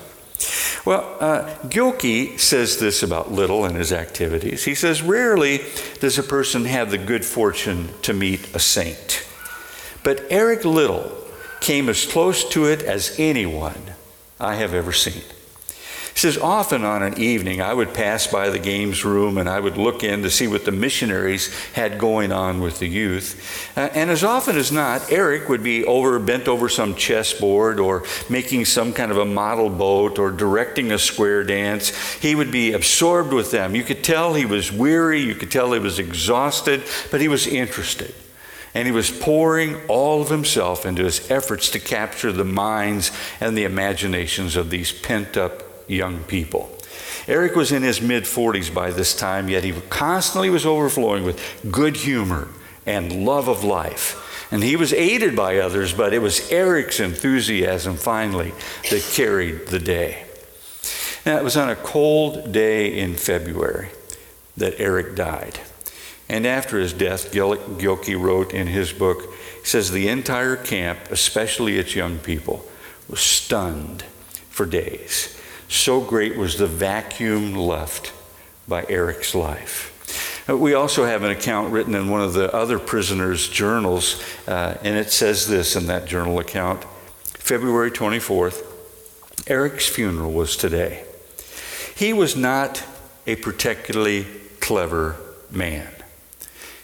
Well, 0.87 1.17
uh, 1.19 1.53
Gilkey 1.65 2.39
says 2.39 2.79
this 2.79 3.03
about 3.03 3.33
Liddell 3.33 3.65
and 3.65 3.75
his 3.75 3.93
activities. 3.93 4.65
He 4.65 4.77
says, 4.77 5.03
Rarely 5.03 5.63
does 5.99 6.17
a 6.17 6.23
person 6.23 6.65
have 6.67 6.93
the 6.93 6.97
good 6.97 7.25
fortune 7.25 7.89
to 8.03 8.15
meet 8.15 8.55
a 8.55 8.61
saint. 8.61 9.27
But 10.05 10.25
Eric 10.31 10.65
Liddell 10.65 11.11
came 11.61 11.89
as 11.89 12.07
close 12.07 12.49
to 12.51 12.67
it 12.67 12.83
as 12.83 13.17
anyone 13.19 13.95
I 14.39 14.55
have 14.55 14.75
ever 14.75 14.93
seen. 14.93 15.25
He 16.17 16.21
says, 16.21 16.39
often 16.39 16.83
on 16.83 17.03
an 17.03 17.21
evening, 17.21 17.61
I 17.61 17.75
would 17.75 17.93
pass 17.93 18.27
by 18.27 18.49
the 18.49 18.59
games 18.59 19.05
room 19.05 19.37
and 19.37 19.51
I 19.51 19.61
would 19.61 19.77
look 19.77 20.03
in 20.03 20.23
to 20.23 20.31
see 20.31 20.49
what 20.49 20.65
the 20.65 20.73
missionaries 20.73 21.53
had 21.75 21.99
going 21.99 22.33
on 22.33 22.59
with 22.63 22.79
the 22.79 22.89
youth. 22.89 23.71
Uh, 23.77 23.91
and 23.93 24.09
as 24.09 24.25
often 24.25 24.57
as 24.57 24.73
not, 24.73 25.13
Eric 25.13 25.51
would 25.51 25.63
be 25.63 25.85
over, 25.85 26.19
bent 26.19 26.49
over 26.49 26.71
some 26.71 26.95
chessboard 26.95 27.79
or 27.79 28.03
making 28.31 28.65
some 28.65 28.95
kind 28.95 29.11
of 29.11 29.19
a 29.19 29.27
model 29.27 29.69
boat 29.69 30.19
or 30.19 30.31
directing 30.31 30.91
a 30.91 30.99
square 30.99 31.45
dance. 31.45 31.91
He 32.15 32.35
would 32.35 32.51
be 32.51 32.73
absorbed 32.73 33.35
with 33.35 33.51
them. 33.51 33.75
You 33.75 33.85
could 33.85 34.03
tell 34.03 34.33
he 34.33 34.47
was 34.47 34.73
weary, 34.73 35.21
you 35.21 35.35
could 35.35 35.51
tell 35.51 35.75
he 35.75 35.81
was 35.81 35.99
exhausted, 35.99 36.85
but 37.11 37.21
he 37.21 37.29
was 37.29 37.47
interested 37.47 38.15
and 38.73 38.87
he 38.87 38.93
was 38.93 39.11
pouring 39.11 39.87
all 39.87 40.23
of 40.23 40.31
himself 40.31 40.87
into 40.87 41.05
his 41.05 41.31
efforts 41.31 41.69
to 41.71 41.79
capture 41.79 42.33
the 42.33 42.43
minds 42.43 43.11
and 43.39 43.55
the 43.55 43.65
imaginations 43.65 44.57
of 44.57 44.71
these 44.71 44.93
pent 44.93 45.37
up 45.37 45.66
young 45.89 46.25
people. 46.25 46.71
Eric 47.29 47.57
was 47.57 47.73
in 47.73 47.83
his 47.83 48.01
mid 48.01 48.25
40s 48.25 48.73
by 48.73 48.91
this 48.91 49.15
time, 49.15 49.49
yet 49.49 49.65
he 49.65 49.73
constantly 49.89 50.51
was 50.51 50.65
overflowing 50.65 51.25
with 51.25 51.41
good 51.71 51.97
humor 51.97 52.49
and 52.87 53.25
love 53.25 53.49
of 53.49 53.65
life. 53.65 54.23
And 54.53 54.63
he 54.63 54.77
was 54.77 54.93
aided 54.93 55.35
by 55.35 55.59
others, 55.59 55.93
but 55.93 56.15
it 56.15 56.21
was 56.21 56.51
Eric's 56.53 57.01
enthusiasm 57.01 57.97
finally 57.97 58.53
that 58.91 59.03
carried 59.13 59.67
the 59.69 59.81
day. 59.81 60.25
Now, 61.25 61.39
it 61.39 61.45
was 61.45 61.57
on 61.57 61.69
a 61.69 61.75
cold 61.75 62.53
day 62.53 62.97
in 62.97 63.15
February 63.15 63.89
that 64.57 64.79
Eric 64.79 65.17
died. 65.17 65.59
And 66.29 66.47
after 66.47 66.79
his 66.79 66.93
death, 66.93 67.33
Gilkey 67.33 68.21
wrote 68.21 68.53
in 68.55 68.69
his 68.69 68.93
book, 68.93 69.23
he 69.61 69.67
says, 69.67 69.91
the 69.91 70.09
entire 70.09 70.57
camp, 70.57 70.99
especially 71.11 71.79
its 71.79 71.97
young 71.97 72.19
people, 72.19 72.65
was 73.09 73.21
stunned 73.21 74.03
for 74.49 74.67
days. 74.67 75.37
So 75.69 76.01
great 76.01 76.37
was 76.37 76.57
the 76.57 76.67
vacuum 76.67 77.55
left 77.55 78.13
by 78.69 78.85
Eric's 78.89 79.35
life. 79.35 79.93
Uh, 80.49 80.57
we 80.57 80.75
also 80.75 81.05
have 81.05 81.25
an 81.25 81.31
account 81.31 81.73
written 81.73 81.95
in 81.95 82.09
one 82.09 82.21
of 82.21 82.33
the 82.33 82.55
other 82.55 82.79
prisoners' 82.79 83.49
journals, 83.49 84.23
uh, 84.47 84.77
and 84.83 84.97
it 84.97 85.11
says 85.11 85.49
this 85.49 85.75
in 85.75 85.87
that 85.87 86.07
journal 86.07 86.39
account 86.39 86.85
February 87.25 87.91
24th, 87.91 88.65
Eric's 89.49 89.89
funeral 89.89 90.33
was 90.33 90.57
today. 90.57 91.05
He 91.95 92.13
was 92.13 92.37
not 92.37 92.83
a 93.27 93.37
particularly 93.37 94.27
clever 94.61 95.17
man, 95.51 95.93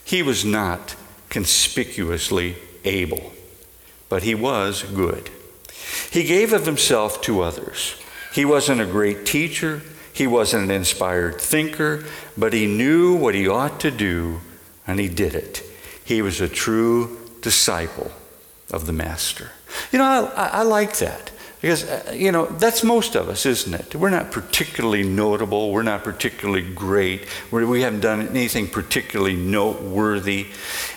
he 0.03 0.21
was 0.23 0.43
not 0.43 0.95
conspicuously 1.29 2.55
able, 2.83 3.33
but 4.09 4.23
he 4.23 4.35
was 4.35 4.83
good. 4.83 5.29
He 6.11 6.23
gave 6.23 6.53
of 6.53 6.65
himself 6.65 7.21
to 7.21 7.41
others. 7.41 7.95
He 8.33 8.45
wasn't 8.45 8.81
a 8.81 8.85
great 8.85 9.25
teacher, 9.25 9.81
he 10.11 10.27
wasn't 10.27 10.63
an 10.63 10.71
inspired 10.71 11.39
thinker, 11.39 12.03
but 12.37 12.53
he 12.53 12.65
knew 12.65 13.15
what 13.15 13.35
he 13.35 13.47
ought 13.47 13.79
to 13.81 13.91
do 13.91 14.41
and 14.87 14.99
he 14.99 15.07
did 15.07 15.35
it. 15.35 15.63
He 16.03 16.21
was 16.21 16.41
a 16.41 16.49
true 16.49 17.17
disciple 17.41 18.11
of 18.71 18.85
the 18.85 18.93
Master. 18.93 19.51
You 19.91 19.99
know, 19.99 20.31
I, 20.35 20.47
I 20.47 20.63
like 20.63 20.97
that. 20.97 21.31
Because, 21.63 21.85
uh, 21.85 22.11
you 22.13 22.33
know, 22.33 22.45
that's 22.45 22.83
most 22.83 23.15
of 23.15 23.29
us, 23.29 23.45
isn't 23.45 23.73
it? 23.73 23.95
We're 23.95 24.09
not 24.09 24.33
particularly 24.33 25.03
notable. 25.03 25.71
We're 25.71 25.81
not 25.81 26.03
particularly 26.03 26.61
great. 26.61 27.25
We're, 27.51 27.65
we 27.65 27.83
have 27.83 27.93
not 27.93 28.01
done 28.01 28.27
anything 28.27 28.67
particularly 28.67 29.37
noteworthy. 29.37 30.47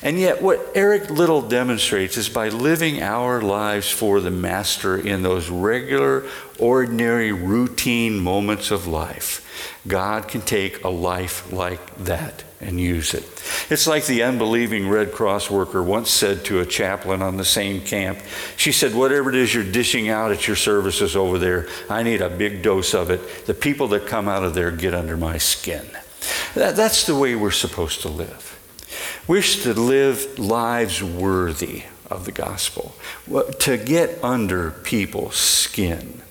And 0.03 0.19
yet, 0.19 0.43
what 0.43 0.73
Eric 0.75 1.09
Liddell 1.09 1.43
demonstrates 1.43 2.17
is 2.17 2.29
by 2.29 2.49
living 2.49 3.01
our 3.01 3.41
lives 3.41 3.89
for 3.89 4.21
the 4.21 4.33
Master 4.33 4.97
in 4.97 5.23
those 5.23 5.51
regular, 5.51 6.25
ordinary, 6.59 7.31
routine 7.31 8.19
moments 8.19 8.73
of 8.73 8.89
life, 8.89 9.79
God 9.87 10.27
can 10.27 10.41
take 10.41 10.83
a 10.83 10.89
life 10.89 11.53
like 11.53 11.97
that 11.99 12.43
and 12.61 12.81
use 12.81 13.15
it. 13.15 13.25
It's 13.71 13.87
like 13.87 14.07
the 14.07 14.23
unbelieving 14.23 14.89
Red 14.89 15.13
Cross 15.13 15.51
worker 15.51 15.83
once 15.83 16.11
said 16.11 16.45
to 16.47 16.61
a 16.61 16.67
chaplain 16.67 17.23
on 17.23 17.37
the 17.37 17.45
same 17.45 17.81
camp. 17.81 18.19
She 18.57 18.73
said, 18.73 18.95
Whatever 18.95 19.31
it 19.31 19.37
is 19.37 19.55
you're 19.55 19.65
dishing 19.65 20.09
out 20.09 20.33
at 20.33 20.47
your 20.47 20.57
services 20.57 21.17
over 21.17 21.39
there, 21.39 21.69
I 21.91 22.03
need 22.03 22.23
a 22.23 22.31
big 22.31 22.63
dose 22.63 22.95
of 22.95 23.11
it. 23.11 23.47
The 23.47 23.55
people 23.55 23.89
that 23.89 24.07
come 24.07 24.29
out 24.29 24.45
of 24.45 24.55
there 24.55 24.71
get 24.71 24.95
under 24.95 25.17
my 25.17 25.39
skin. 25.39 25.87
That, 26.55 26.77
that's 26.77 27.07
the 27.07 27.17
way 27.17 27.35
we're 27.35 27.51
supposed 27.51 28.01
to 28.03 28.09
live. 28.09 28.53
We're 29.27 29.43
to 29.43 29.75
live 29.75 30.39
lives 30.39 31.03
worthy 31.03 31.83
of 32.11 32.25
the 32.25 32.33
gospel, 32.33 32.95
to 33.59 33.77
get 33.77 34.23
under 34.23 34.71
people's 34.71 35.37
skin 35.37 36.23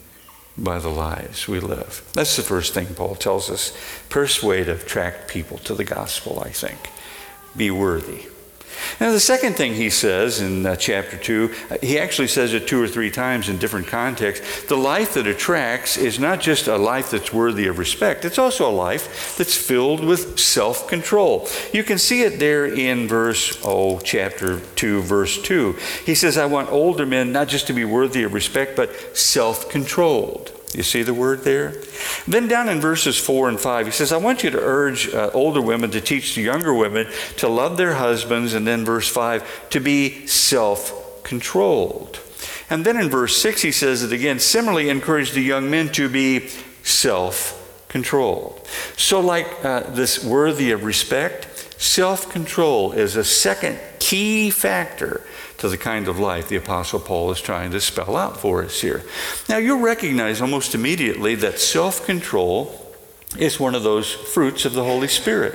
by 0.58 0.80
the 0.80 0.90
lives 0.90 1.48
we 1.48 1.60
live. 1.60 2.08
That's 2.14 2.36
the 2.36 2.42
first 2.42 2.74
thing 2.74 2.88
Paul 2.88 3.16
tells 3.16 3.50
us. 3.50 3.76
Persuade, 4.10 4.70
attract 4.70 5.28
people 5.28 5.58
to 5.60 5.74
the 5.74 5.84
gospel, 5.84 6.40
I 6.40 6.50
think. 6.50 6.90
Be 7.56 7.72
worthy. 7.72 8.28
Now, 9.00 9.12
the 9.12 9.20
second 9.20 9.56
thing 9.56 9.74
he 9.74 9.90
says 9.90 10.42
in 10.42 10.66
uh, 10.66 10.76
chapter 10.76 11.18
2, 11.18 11.54
uh, 11.70 11.78
he 11.82 12.00
actually 12.00 12.28
says 12.28 12.54
it 12.54 12.68
two 12.68 12.82
or 12.82 12.88
three 12.88 13.12
times 13.12 13.50
in 13.50 13.58
different 13.58 13.88
contexts. 13.88 14.64
The 14.66 14.78
life 14.78 15.14
that 15.16 15.28
attracts 15.28 15.98
is 15.98 16.20
not 16.20 16.40
just 16.40 16.68
a 16.68 16.78
life 16.78 17.12
that's 17.12 17.34
worthy 17.34 17.68
of 17.68 17.78
respect, 17.78 18.26
it's 18.26 18.40
also 18.40 18.70
a 18.70 18.72
life 18.72 19.36
that's 19.38 19.56
filled 19.56 20.04
with 20.04 20.40
self 20.40 20.88
control. 20.88 21.48
You 21.74 21.84
can 21.84 21.98
see 21.98 22.24
it 22.24 22.40
there 22.40 22.66
in 22.66 23.08
verse, 23.08 23.60
oh, 23.64 24.00
chapter 24.00 24.60
2, 24.60 25.02
verse 25.02 25.42
2. 25.42 25.74
He 26.06 26.16
says, 26.16 26.38
I 26.38 26.46
want 26.46 26.72
older 26.72 27.06
men 27.06 27.32
not 27.32 27.48
just 27.48 27.68
to 27.68 27.74
be 27.74 27.86
worthy 27.86 28.24
of 28.24 28.34
respect, 28.34 28.76
but 28.76 29.18
self 29.18 29.70
controlled. 29.70 30.55
You 30.76 30.84
see 30.84 31.04
the 31.04 31.14
word 31.14 31.44
there? 31.44 31.74
Then 32.28 32.50
down 32.50 32.68
in 32.68 32.82
verses 32.82 33.18
4 33.18 33.48
and 33.48 33.60
5, 33.60 33.86
he 33.86 33.92
says, 33.94 34.12
I 34.12 34.18
want 34.18 34.44
you 34.44 34.50
to 34.50 34.60
urge 34.60 35.08
uh, 35.08 35.32
older 35.34 35.62
women 35.62 35.90
to 35.92 36.02
teach 36.02 36.36
the 36.36 36.42
younger 36.42 36.74
women 36.74 37.08
to 37.38 37.48
love 37.48 37.78
their 37.78 37.94
husbands. 37.94 38.54
And 38.54 38.68
then 38.68 38.84
verse 38.84 39.08
5, 39.08 39.70
to 39.70 39.80
be 39.80 40.28
self 40.28 41.24
controlled. 41.24 42.20
And 42.70 42.86
then 42.86 42.98
in 42.98 43.10
verse 43.10 43.38
6, 43.38 43.62
he 43.62 43.72
says 43.72 44.04
it 44.04 44.12
again 44.12 44.40
similarly, 44.40 44.90
encourage 44.90 45.32
the 45.32 45.42
young 45.42 45.70
men 45.70 45.90
to 45.94 46.10
be 46.10 46.50
self 46.84 47.62
controlled. 47.88 48.68
So, 48.98 49.22
like 49.22 49.48
uh, 49.64 49.82
this 49.92 50.26
worthy 50.26 50.72
of 50.72 50.84
respect, 50.84 51.82
self 51.82 52.30
control 52.30 52.92
is 52.92 53.16
a 53.16 53.24
second 53.24 53.80
key 54.00 54.50
factor 54.50 55.22
to 55.58 55.70
the 55.70 55.78
kind 55.78 56.08
of 56.08 56.20
life 56.20 56.48
the 56.48 56.56
Apostle 56.56 57.00
Paul 57.00 57.32
is 57.32 57.42
trying 57.42 57.72
to 57.72 57.82
spell 57.82 58.16
out 58.16 58.38
for 58.38 58.64
us 58.64 58.82
here. 58.82 59.04
Now, 59.50 59.58
you'll 59.58 59.80
recognize 59.80 60.42
almost 60.42 60.76
immediately 60.76 61.36
that 61.36 61.60
self 61.60 62.06
control 62.06 62.82
is 63.38 63.60
one 63.60 63.76
of 63.76 63.84
those 63.84 64.12
fruits 64.12 64.66
of 64.66 64.74
the 64.74 64.84
Holy 64.84 65.08
Spirit. 65.08 65.54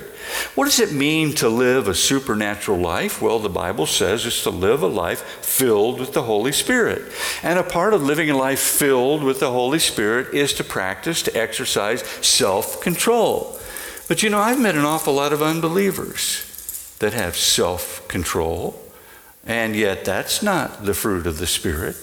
What 0.55 0.67
does 0.67 0.81
it 0.81 0.93
mean 0.93 1.35
to 1.37 1.49
live 1.49 1.89
a 1.89 1.95
supernatural 1.95 2.79
life? 2.79 3.23
Well, 3.23 3.39
the 3.39 3.49
Bible 3.49 3.87
says 3.87 4.27
it's 4.27 4.43
to 4.43 4.51
live 4.51 4.83
a 4.83 4.87
life 4.87 5.21
filled 5.21 5.99
with 5.99 6.13
the 6.13 6.23
Holy 6.23 6.53
Spirit. 6.53 7.11
And 7.43 7.59
a 7.59 7.63
part 7.63 7.95
of 7.95 8.03
living 8.03 8.31
a 8.31 8.37
life 8.37 8.61
filled 8.61 9.23
with 9.23 9.41
the 9.41 9.51
Holy 9.51 9.79
Spirit 9.79 10.35
is 10.35 10.53
to 10.55 10.65
practice, 10.65 11.23
to 11.23 11.37
exercise 11.37 12.03
self 12.03 12.81
control. 12.81 13.59
But 14.09 14.23
you 14.23 14.31
know, 14.31 14.39
I've 14.39 14.61
met 14.61 14.75
an 14.75 14.85
awful 14.85 15.15
lot 15.15 15.33
of 15.33 15.43
unbelievers 15.43 16.47
that 16.99 17.13
have 17.13 17.37
self 17.37 18.07
control, 18.09 18.81
and 19.47 19.75
yet 19.75 20.05
that's 20.05 20.43
not 20.43 20.85
the 20.85 20.95
fruit 20.95 21.27
of 21.27 21.39
the 21.39 21.47
Spirit. 21.47 21.97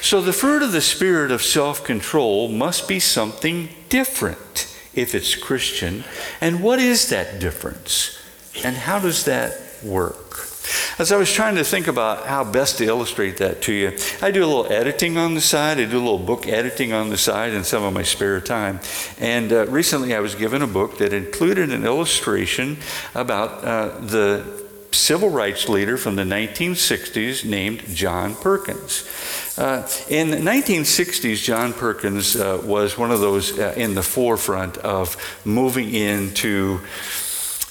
So 0.00 0.20
the 0.20 0.32
fruit 0.32 0.62
of 0.62 0.72
the 0.72 0.80
Spirit 0.80 1.30
of 1.30 1.42
self 1.42 1.84
control 1.84 2.48
must 2.48 2.88
be 2.88 3.00
something 3.00 3.68
different 3.88 4.74
if 4.94 5.14
it's 5.14 5.34
Christian. 5.34 6.04
And 6.40 6.62
what 6.62 6.78
is 6.78 7.08
that 7.10 7.38
difference? 7.38 8.18
And 8.64 8.76
how 8.76 8.98
does 8.98 9.24
that 9.24 9.52
work? 9.82 10.46
As 10.98 11.10
I 11.10 11.16
was 11.16 11.32
trying 11.32 11.56
to 11.56 11.64
think 11.64 11.86
about 11.88 12.26
how 12.26 12.44
best 12.44 12.78
to 12.78 12.84
illustrate 12.84 13.38
that 13.38 13.62
to 13.62 13.72
you, 13.72 13.96
I 14.20 14.30
do 14.30 14.44
a 14.44 14.46
little 14.46 14.70
editing 14.70 15.16
on 15.16 15.34
the 15.34 15.40
side. 15.40 15.78
I 15.78 15.86
do 15.86 15.98
a 15.98 15.98
little 15.98 16.18
book 16.18 16.46
editing 16.46 16.92
on 16.92 17.08
the 17.08 17.16
side 17.16 17.54
in 17.54 17.64
some 17.64 17.82
of 17.82 17.92
my 17.92 18.02
spare 18.02 18.40
time. 18.40 18.80
And 19.18 19.52
uh, 19.52 19.66
recently 19.66 20.14
I 20.14 20.20
was 20.20 20.34
given 20.34 20.62
a 20.62 20.66
book 20.66 20.98
that 20.98 21.12
included 21.12 21.72
an 21.72 21.84
illustration 21.84 22.76
about 23.14 23.64
uh, 23.64 23.98
the 24.00 24.59
civil 24.92 25.30
rights 25.30 25.68
leader 25.68 25.96
from 25.96 26.16
the 26.16 26.22
1960s 26.22 27.44
named 27.44 27.84
John 27.94 28.34
Perkins. 28.34 29.08
Uh, 29.56 29.88
in 30.08 30.30
the 30.30 30.36
1960s, 30.36 31.42
John 31.42 31.72
Perkins 31.72 32.36
uh, 32.36 32.60
was 32.64 32.96
one 32.96 33.10
of 33.10 33.20
those 33.20 33.58
uh, 33.58 33.74
in 33.76 33.94
the 33.94 34.02
forefront 34.02 34.78
of 34.78 35.16
moving 35.44 35.94
into 35.94 36.80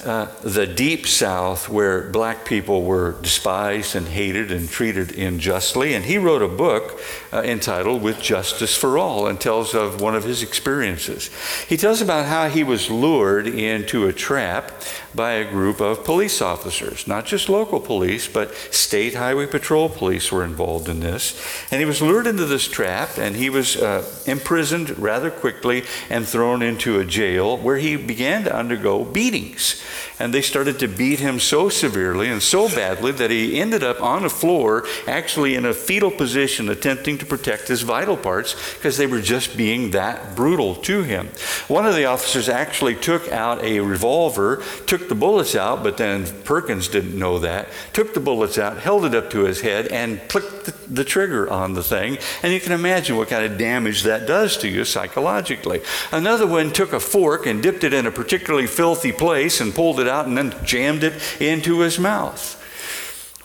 uh, 0.04 0.28
the 0.44 0.66
deep 0.66 1.06
South 1.06 1.68
where 1.68 2.10
black 2.10 2.46
people 2.46 2.84
were 2.84 3.20
despised 3.22 3.98
and 3.98 4.08
hated 4.08 4.50
and 4.50 4.70
treated 4.70 5.12
unjustly. 5.18 5.94
And 5.94 6.06
he 6.06 6.18
wrote 6.18 6.42
a 6.42 6.48
book 6.48 7.02
uh, 7.34 7.42
entitled 7.42 8.02
With 8.02 8.22
Justice 8.22 8.78
for 8.78 8.98
All 8.98 9.28
and 9.28 9.42
tells 9.42 9.76
of 9.76 10.00
one 10.00 10.16
of 10.16 10.24
his 10.24 10.42
experiences. 10.42 11.30
He 11.68 11.76
tells 11.76 12.02
about 12.02 12.28
how 12.28 12.48
he 12.48 12.64
was 12.64 12.90
lured 12.90 13.48
into 13.48 14.08
a 14.08 14.14
trap 14.14 14.72
by 15.16 15.32
a 15.34 15.50
group 15.50 15.82
of 15.82 16.04
police 16.04 16.42
officers, 16.42 17.08
not 17.08 17.26
just 17.26 17.50
local 17.50 17.80
police, 17.80 18.28
but 18.28 18.54
state 18.54 19.16
highway 19.16 19.48
patrol 19.48 19.90
police 19.90 20.32
were 20.32 20.44
involved 20.44 20.88
in 20.88 21.00
this. 21.00 21.40
And 21.72 21.80
he 21.80 21.86
was 21.86 22.02
lured 22.02 22.28
into 22.28 22.46
this 22.46 22.68
trap 22.68 23.18
and 23.18 23.36
he 23.36 23.50
was 23.50 23.76
uh, 23.76 24.06
imprisoned 24.26 24.98
rather 25.00 25.32
quickly 25.32 25.84
and 26.10 26.28
thrown 26.28 26.62
into 26.62 27.00
a 27.00 27.06
jail 27.06 27.58
where 27.58 27.78
he 27.78 27.96
began 27.96 28.44
to 28.44 28.56
undergo 28.56 29.06
beatings. 29.06 29.82
And 30.20 30.34
they 30.34 30.42
started 30.42 30.80
to 30.80 30.88
beat 30.88 31.20
him 31.20 31.40
so 31.40 31.70
severely 31.70 32.30
and 32.30 32.44
so 32.44 32.68
badly 32.68 33.14
that 33.14 33.32
he 33.32 33.60
ended 33.60 33.84
up 33.84 34.02
on 34.02 34.24
the 34.24 34.30
floor, 34.30 34.86
actually 35.08 35.56
in 35.56 35.66
a 35.66 35.74
fetal 35.74 36.12
position, 36.12 36.70
attempting 36.70 37.18
to 37.20 37.26
protect 37.26 37.70
his 37.70 37.82
vital 37.84 38.18
parts 38.18 38.56
because 38.76 38.98
they 38.98 39.08
were 39.08 39.22
just 39.22 39.56
being 39.56 39.92
that 39.92 40.36
brutal 40.36 40.76
to 40.76 41.04
him. 41.04 41.30
One 41.68 41.86
of 41.86 41.96
the 41.96 42.06
officers 42.06 42.50
actually 42.50 42.96
took 42.96 43.32
out 43.32 43.64
a 43.64 43.80
revolver, 43.80 44.62
took 44.86 45.08
the 45.08 45.16
bullets 45.16 45.56
out, 45.56 45.84
but 45.84 45.98
then 45.98 46.26
Perkins 46.44 46.90
didn't 46.90 47.18
know 47.18 47.40
that, 47.40 47.70
took 47.94 48.14
the 48.14 48.20
bullets 48.20 48.58
out, 48.58 48.80
held 48.80 49.06
it 49.06 49.16
up 49.16 49.30
to 49.32 49.46
his 49.46 49.62
head, 49.62 49.88
and 49.88 50.20
clicked 50.28 50.59
the, 50.72 51.04
trigger 51.04 51.50
on 51.50 51.74
the 51.74 51.84
thing. 51.84 52.18
And 52.44 52.54
you 52.54 52.60
can 52.60 52.72
imagine 52.72 53.18
what 53.18 53.30
kind 53.30 53.46
of 53.46 53.58
damage 53.58 54.04
that 54.04 54.28
does 54.28 54.58
to 54.58 54.68
you 54.68 54.86
psychologically. 54.86 55.82
Another 56.12 56.48
one 56.48 56.72
took 56.72 56.94
a 56.94 57.00
fork 57.00 57.46
and 57.46 57.62
dipped 57.64 57.84
it 57.84 57.94
in 57.94 58.06
a 58.06 58.12
particularly 58.12 58.68
filthy 58.68 59.12
place 59.12 59.62
and 59.62 59.74
pulled 59.74 60.00
it 60.00 60.08
out 60.08 60.28
and 60.28 60.38
then 60.38 60.56
jammed 60.64 61.04
it 61.04 61.42
into 61.42 61.80
his 61.80 62.00
mouth. 62.00 62.56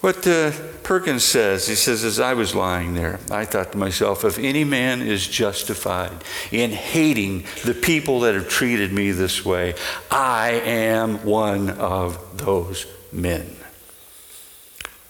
What 0.05 0.27
uh, 0.27 0.51
Perkins 0.83 1.25
says, 1.25 1.67
he 1.67 1.75
says, 1.75 2.05
as 2.05 2.21
I 2.21 2.35
was 2.35 2.55
lying 2.55 2.93
there, 2.93 3.21
I 3.31 3.47
thought 3.47 3.73
to 3.73 3.79
myself, 3.79 4.23
if 4.23 4.39
any 4.39 4.63
man 4.63 5.01
is 5.01 5.27
justified 5.27 6.13
in 6.53 6.73
hating 6.73 7.47
the 7.65 7.73
people 7.73 8.21
that 8.21 8.35
have 8.35 8.51
treated 8.51 8.93
me 8.93 9.13
this 9.13 9.47
way, 9.47 9.77
I 10.11 10.61
am 10.63 11.25
one 11.25 11.71
of 11.71 12.37
those 12.37 12.87
men. 13.13 13.57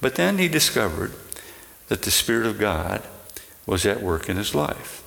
But 0.01 0.15
then 0.15 0.39
he 0.39 0.47
discovered 0.47 1.11
that 1.89 2.03
the 2.03 2.11
Spirit 2.11 2.47
of 2.47 2.59
God 2.59 3.03
was 3.67 3.87
at 3.87 4.03
work 4.03 4.29
in 4.29 4.37
his 4.37 4.55
life, 4.55 5.03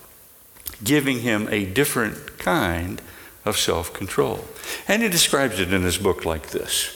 giving 0.82 1.20
him 1.20 1.48
a 1.50 1.64
different 1.64 2.38
kind 2.38 3.00
of 3.44 3.56
self 3.56 3.92
control. 3.92 4.44
And 4.86 5.02
he 5.02 5.08
describes 5.08 5.60
it 5.60 5.72
in 5.72 5.82
his 5.82 5.98
book 5.98 6.24
like 6.24 6.50
this. 6.50 6.94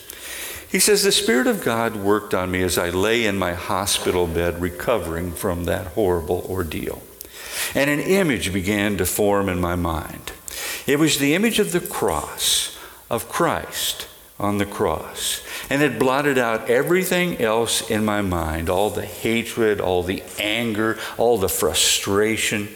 He 0.71 0.79
says, 0.79 1.03
The 1.03 1.13
Spirit 1.13 1.47
of 1.47 1.63
God 1.63 1.97
worked 1.97 2.35
on 2.35 2.51
me 2.51 2.63
as 2.63 2.79
I 2.79 2.91
lay 2.91 3.27
in 3.27 3.39
my 3.39 3.53
hospital 3.53 4.27
bed 4.27 4.61
recovering 4.61 5.33
from 5.33 5.65
that 5.65 5.89
horrible 5.89 6.47
ordeal. 6.49 7.03
And 7.75 7.91
an 7.91 8.01
image 8.01 8.53
began 8.53 8.97
to 8.97 9.07
form 9.07 9.49
in 9.49 9.61
my 9.61 9.77
mind. 9.77 10.33
It 10.87 10.99
was 10.99 11.19
the 11.19 11.35
image 11.35 11.59
of 11.59 11.73
the 11.73 11.81
cross, 11.81 12.79
of 13.11 13.29
Christ 13.29 14.09
on 14.43 14.59
the 14.59 14.67
cross. 14.67 15.43
And 15.71 15.83
it 15.83 15.99
blotted 15.99 16.37
out 16.37 16.69
everything 16.69 17.41
else 17.41 17.89
in 17.91 18.05
my 18.05 18.21
mind 18.23 18.69
all 18.69 18.91
the 18.91 19.07
hatred, 19.07 19.81
all 19.81 20.03
the 20.03 20.23
anger, 20.39 20.99
all 21.17 21.39
the 21.39 21.49
frustration. 21.49 22.69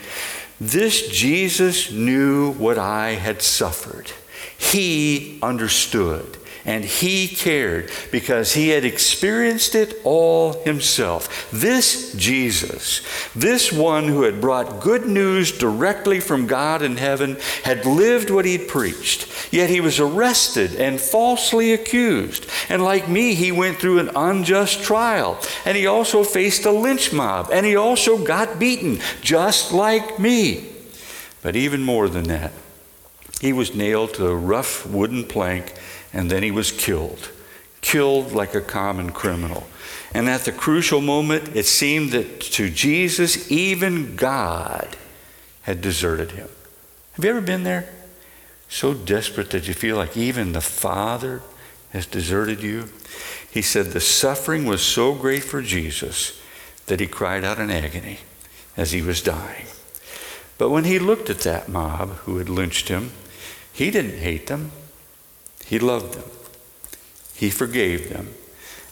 This 0.60 1.08
Jesus 1.08 1.90
knew 1.90 2.52
what 2.52 2.78
I 2.78 3.10
had 3.10 3.42
suffered. 3.42 4.12
He 4.56 5.38
understood 5.42 6.38
and 6.66 6.84
he 6.84 7.28
cared 7.28 7.90
because 8.10 8.52
he 8.52 8.70
had 8.70 8.84
experienced 8.84 9.76
it 9.76 9.94
all 10.02 10.64
himself. 10.64 11.48
This 11.52 12.12
Jesus, 12.14 13.02
this 13.34 13.72
one 13.72 14.08
who 14.08 14.22
had 14.22 14.40
brought 14.40 14.80
good 14.80 15.06
news 15.06 15.56
directly 15.56 16.18
from 16.18 16.48
God 16.48 16.82
in 16.82 16.96
heaven, 16.96 17.36
had 17.62 17.86
lived 17.86 18.30
what 18.30 18.44
he'd 18.44 18.66
preached. 18.66 19.28
Yet 19.52 19.70
he 19.70 19.80
was 19.80 20.00
arrested 20.00 20.74
and 20.74 21.00
falsely 21.00 21.72
accused. 21.72 22.46
And 22.68 22.82
like 22.82 23.08
me, 23.08 23.34
he 23.34 23.52
went 23.52 23.78
through 23.78 24.00
an 24.00 24.10
unjust 24.16 24.82
trial. 24.82 25.38
And 25.64 25.76
he 25.76 25.86
also 25.86 26.24
faced 26.24 26.64
a 26.64 26.72
lynch 26.72 27.12
mob. 27.12 27.48
And 27.52 27.64
he 27.64 27.76
also 27.76 28.18
got 28.18 28.58
beaten, 28.58 28.98
just 29.20 29.72
like 29.72 30.18
me. 30.18 30.68
But 31.42 31.54
even 31.54 31.84
more 31.84 32.08
than 32.08 32.24
that, 32.24 32.52
he 33.40 33.52
was 33.52 33.76
nailed 33.76 34.14
to 34.14 34.26
a 34.26 34.34
rough 34.34 34.84
wooden 34.84 35.24
plank 35.24 35.72
and 36.16 36.30
then 36.30 36.42
he 36.42 36.50
was 36.50 36.72
killed. 36.72 37.30
Killed 37.82 38.32
like 38.32 38.54
a 38.54 38.62
common 38.62 39.12
criminal. 39.12 39.66
And 40.14 40.30
at 40.30 40.46
the 40.46 40.50
crucial 40.50 41.02
moment, 41.02 41.54
it 41.54 41.66
seemed 41.66 42.12
that 42.12 42.40
to 42.40 42.70
Jesus, 42.70 43.52
even 43.52 44.16
God 44.16 44.96
had 45.62 45.82
deserted 45.82 46.30
him. 46.30 46.48
Have 47.12 47.24
you 47.24 47.30
ever 47.30 47.42
been 47.42 47.64
there? 47.64 47.92
So 48.70 48.94
desperate 48.94 49.50
that 49.50 49.68
you 49.68 49.74
feel 49.74 49.96
like 49.96 50.16
even 50.16 50.52
the 50.52 50.62
Father 50.62 51.42
has 51.90 52.06
deserted 52.06 52.62
you? 52.62 52.88
He 53.50 53.60
said 53.60 53.86
the 53.86 54.00
suffering 54.00 54.64
was 54.64 54.80
so 54.80 55.14
great 55.14 55.44
for 55.44 55.60
Jesus 55.60 56.40
that 56.86 56.98
he 56.98 57.06
cried 57.06 57.44
out 57.44 57.58
in 57.58 57.70
agony 57.70 58.20
as 58.74 58.92
he 58.92 59.02
was 59.02 59.20
dying. 59.20 59.66
But 60.56 60.70
when 60.70 60.84
he 60.84 60.98
looked 60.98 61.28
at 61.28 61.40
that 61.40 61.68
mob 61.68 62.10
who 62.20 62.38
had 62.38 62.48
lynched 62.48 62.88
him, 62.88 63.12
he 63.70 63.90
didn't 63.90 64.18
hate 64.18 64.46
them. 64.46 64.72
He 65.66 65.78
loved 65.78 66.14
them. 66.14 66.30
He 67.34 67.50
forgave 67.50 68.08
them. 68.08 68.34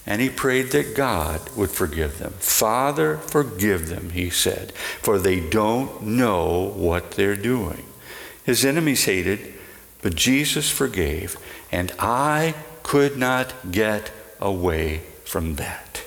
And 0.06 0.20
he 0.20 0.28
prayed 0.28 0.72
that 0.72 0.94
God 0.94 1.40
would 1.56 1.70
forgive 1.70 2.18
them. 2.18 2.32
Father, 2.38 3.16
forgive 3.16 3.88
them, 3.88 4.10
he 4.10 4.28
said, 4.28 4.72
for 4.72 5.18
they 5.18 5.40
don't 5.40 6.02
know 6.02 6.72
what 6.76 7.12
they're 7.12 7.36
doing. 7.36 7.84
His 8.44 8.66
enemies 8.66 9.06
hated, 9.06 9.54
but 10.02 10.14
Jesus 10.14 10.68
forgave, 10.68 11.38
and 11.72 11.90
I 11.98 12.54
could 12.82 13.16
not 13.16 13.72
get 13.72 14.10
away 14.40 15.00
from 15.24 15.54
that. 15.54 16.02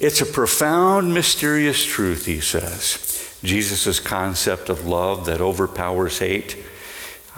It's 0.00 0.20
a 0.20 0.26
profound, 0.26 1.14
mysterious 1.14 1.84
truth, 1.84 2.26
he 2.26 2.40
says. 2.40 3.38
Jesus' 3.44 4.00
concept 4.00 4.68
of 4.68 4.84
love 4.84 5.26
that 5.26 5.40
overpowers 5.40 6.18
hate. 6.18 6.56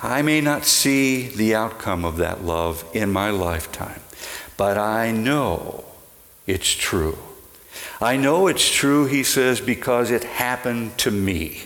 I 0.03 0.23
may 0.23 0.41
not 0.41 0.65
see 0.65 1.29
the 1.29 1.55
outcome 1.55 2.05
of 2.05 2.19
that 2.19 2.45
love 2.45 2.85
in 2.93 3.13
my 3.13 3.31
lifetime, 3.31 4.01
but 4.57 4.79
I 4.79 5.11
know 5.11 5.85
it's 6.47 6.71
true. 6.71 7.19
I 8.01 8.17
know 8.17 8.47
it's 8.47 8.71
true, 8.71 9.07
he 9.07 9.25
says, 9.25 9.61
because 9.61 10.11
it 10.11 10.23
happened 10.23 10.97
to 10.99 11.11
me. 11.11 11.63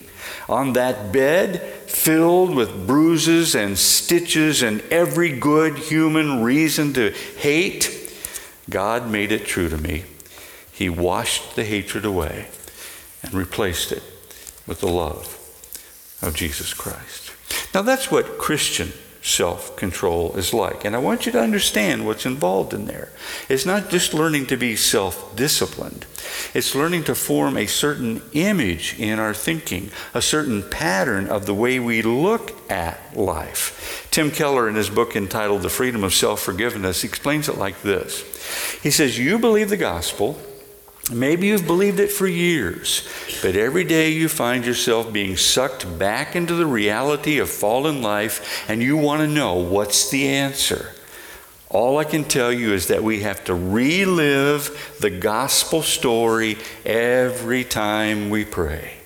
On 0.49 0.73
that 0.73 1.13
bed, 1.13 1.61
filled 1.87 2.55
with 2.55 2.87
bruises 2.87 3.55
and 3.55 3.79
stitches 3.79 4.63
and 4.63 4.81
every 4.91 5.39
good 5.39 5.77
human 5.79 6.43
reason 6.43 6.95
to 6.95 7.11
hate, 7.11 8.15
God 8.69 9.11
made 9.11 9.31
it 9.31 9.45
true 9.45 9.69
to 9.69 9.77
me. 9.77 10.05
He 10.73 10.89
washed 10.89 11.55
the 11.55 11.65
hatred 11.65 12.05
away 12.05 12.47
and 13.23 13.35
replaced 13.35 13.93
it 13.93 14.03
with 14.67 14.81
the 14.81 14.89
love 14.89 15.39
of 16.23 16.35
Jesus 16.35 16.73
Christ. 16.73 17.22
Now, 17.75 17.83
that's 17.83 18.11
what 18.11 18.39
Christian 18.39 18.93
self 19.23 19.77
control 19.77 20.35
is 20.37 20.53
like. 20.53 20.85
And 20.85 20.95
I 20.95 20.99
want 20.99 21.27
you 21.27 21.33
to 21.33 21.41
understand 21.41 22.05
what's 22.05 22.27
involved 22.27 22.75
in 22.75 22.87
there. 22.87 23.11
It's 23.49 23.65
not 23.65 23.89
just 23.89 24.13
learning 24.13 24.47
to 24.47 24.57
be 24.57 24.77
self 24.77 25.35
disciplined, 25.37 26.07
it's 26.53 26.75
learning 26.75 27.05
to 27.05 27.15
form 27.15 27.57
a 27.57 27.67
certain 27.67 28.23
image 28.33 28.99
in 28.99 29.19
our 29.19 29.33
thinking, 29.33 29.91
a 30.13 30.21
certain 30.21 30.69
pattern 30.69 31.29
of 31.29 31.47
the 31.47 31.55
way 31.55 31.79
we 31.79 32.03
look 32.03 32.53
at 32.71 33.17
life. 33.17 34.09
Tim 34.11 34.31
Keller, 34.31 34.69
in 34.69 34.75
his 34.75 34.91
book 34.91 35.17
entitled 35.17 35.63
The 35.63 35.69
Freedom 35.69 36.05
of 36.05 36.13
Self 36.13 36.41
Forgiveness, 36.41 37.05
explains 37.05 37.49
it 37.49 37.57
like 37.57 37.81
this 37.83 38.23
He 38.83 38.91
says, 38.91 39.19
You 39.19 39.39
believe 39.39 39.69
the 39.69 39.77
gospel. 39.77 40.39
Maybe 41.11 41.49
you've 41.49 41.67
believed 41.67 41.99
it 41.99 42.13
for 42.13 42.29
years, 42.29 43.09
but 43.43 43.57
every 43.57 43.83
day 43.83 44.11
you 44.11 44.29
find 44.29 44.65
yourself 44.65 45.13
being 45.13 45.37
sucked 45.37 45.99
back 45.99 46.37
into 46.37 46.55
the 46.55 46.67
reality 46.67 47.39
of 47.39 47.51
fallen 47.51 48.03
life, 48.03 48.65
and 48.69 48.81
you 48.81 48.97
want 48.97 49.21
to 49.21 49.27
know 49.27 49.55
what's 49.55 50.11
the 50.11 50.29
answer. 50.29 50.91
All 51.69 51.99
I 51.99 52.05
can 52.05 52.23
tell 52.25 52.53
you 52.53 52.73
is 52.73 52.87
that 52.87 53.03
we 53.03 53.23
have 53.23 53.45
to 53.45 53.55
relive 53.55 54.97
the 55.01 55.11
gospel 55.11 55.83
story 55.83 56.57
every 56.85 57.65
time 57.65 58.31
we 58.31 58.45
pray. 58.45 59.02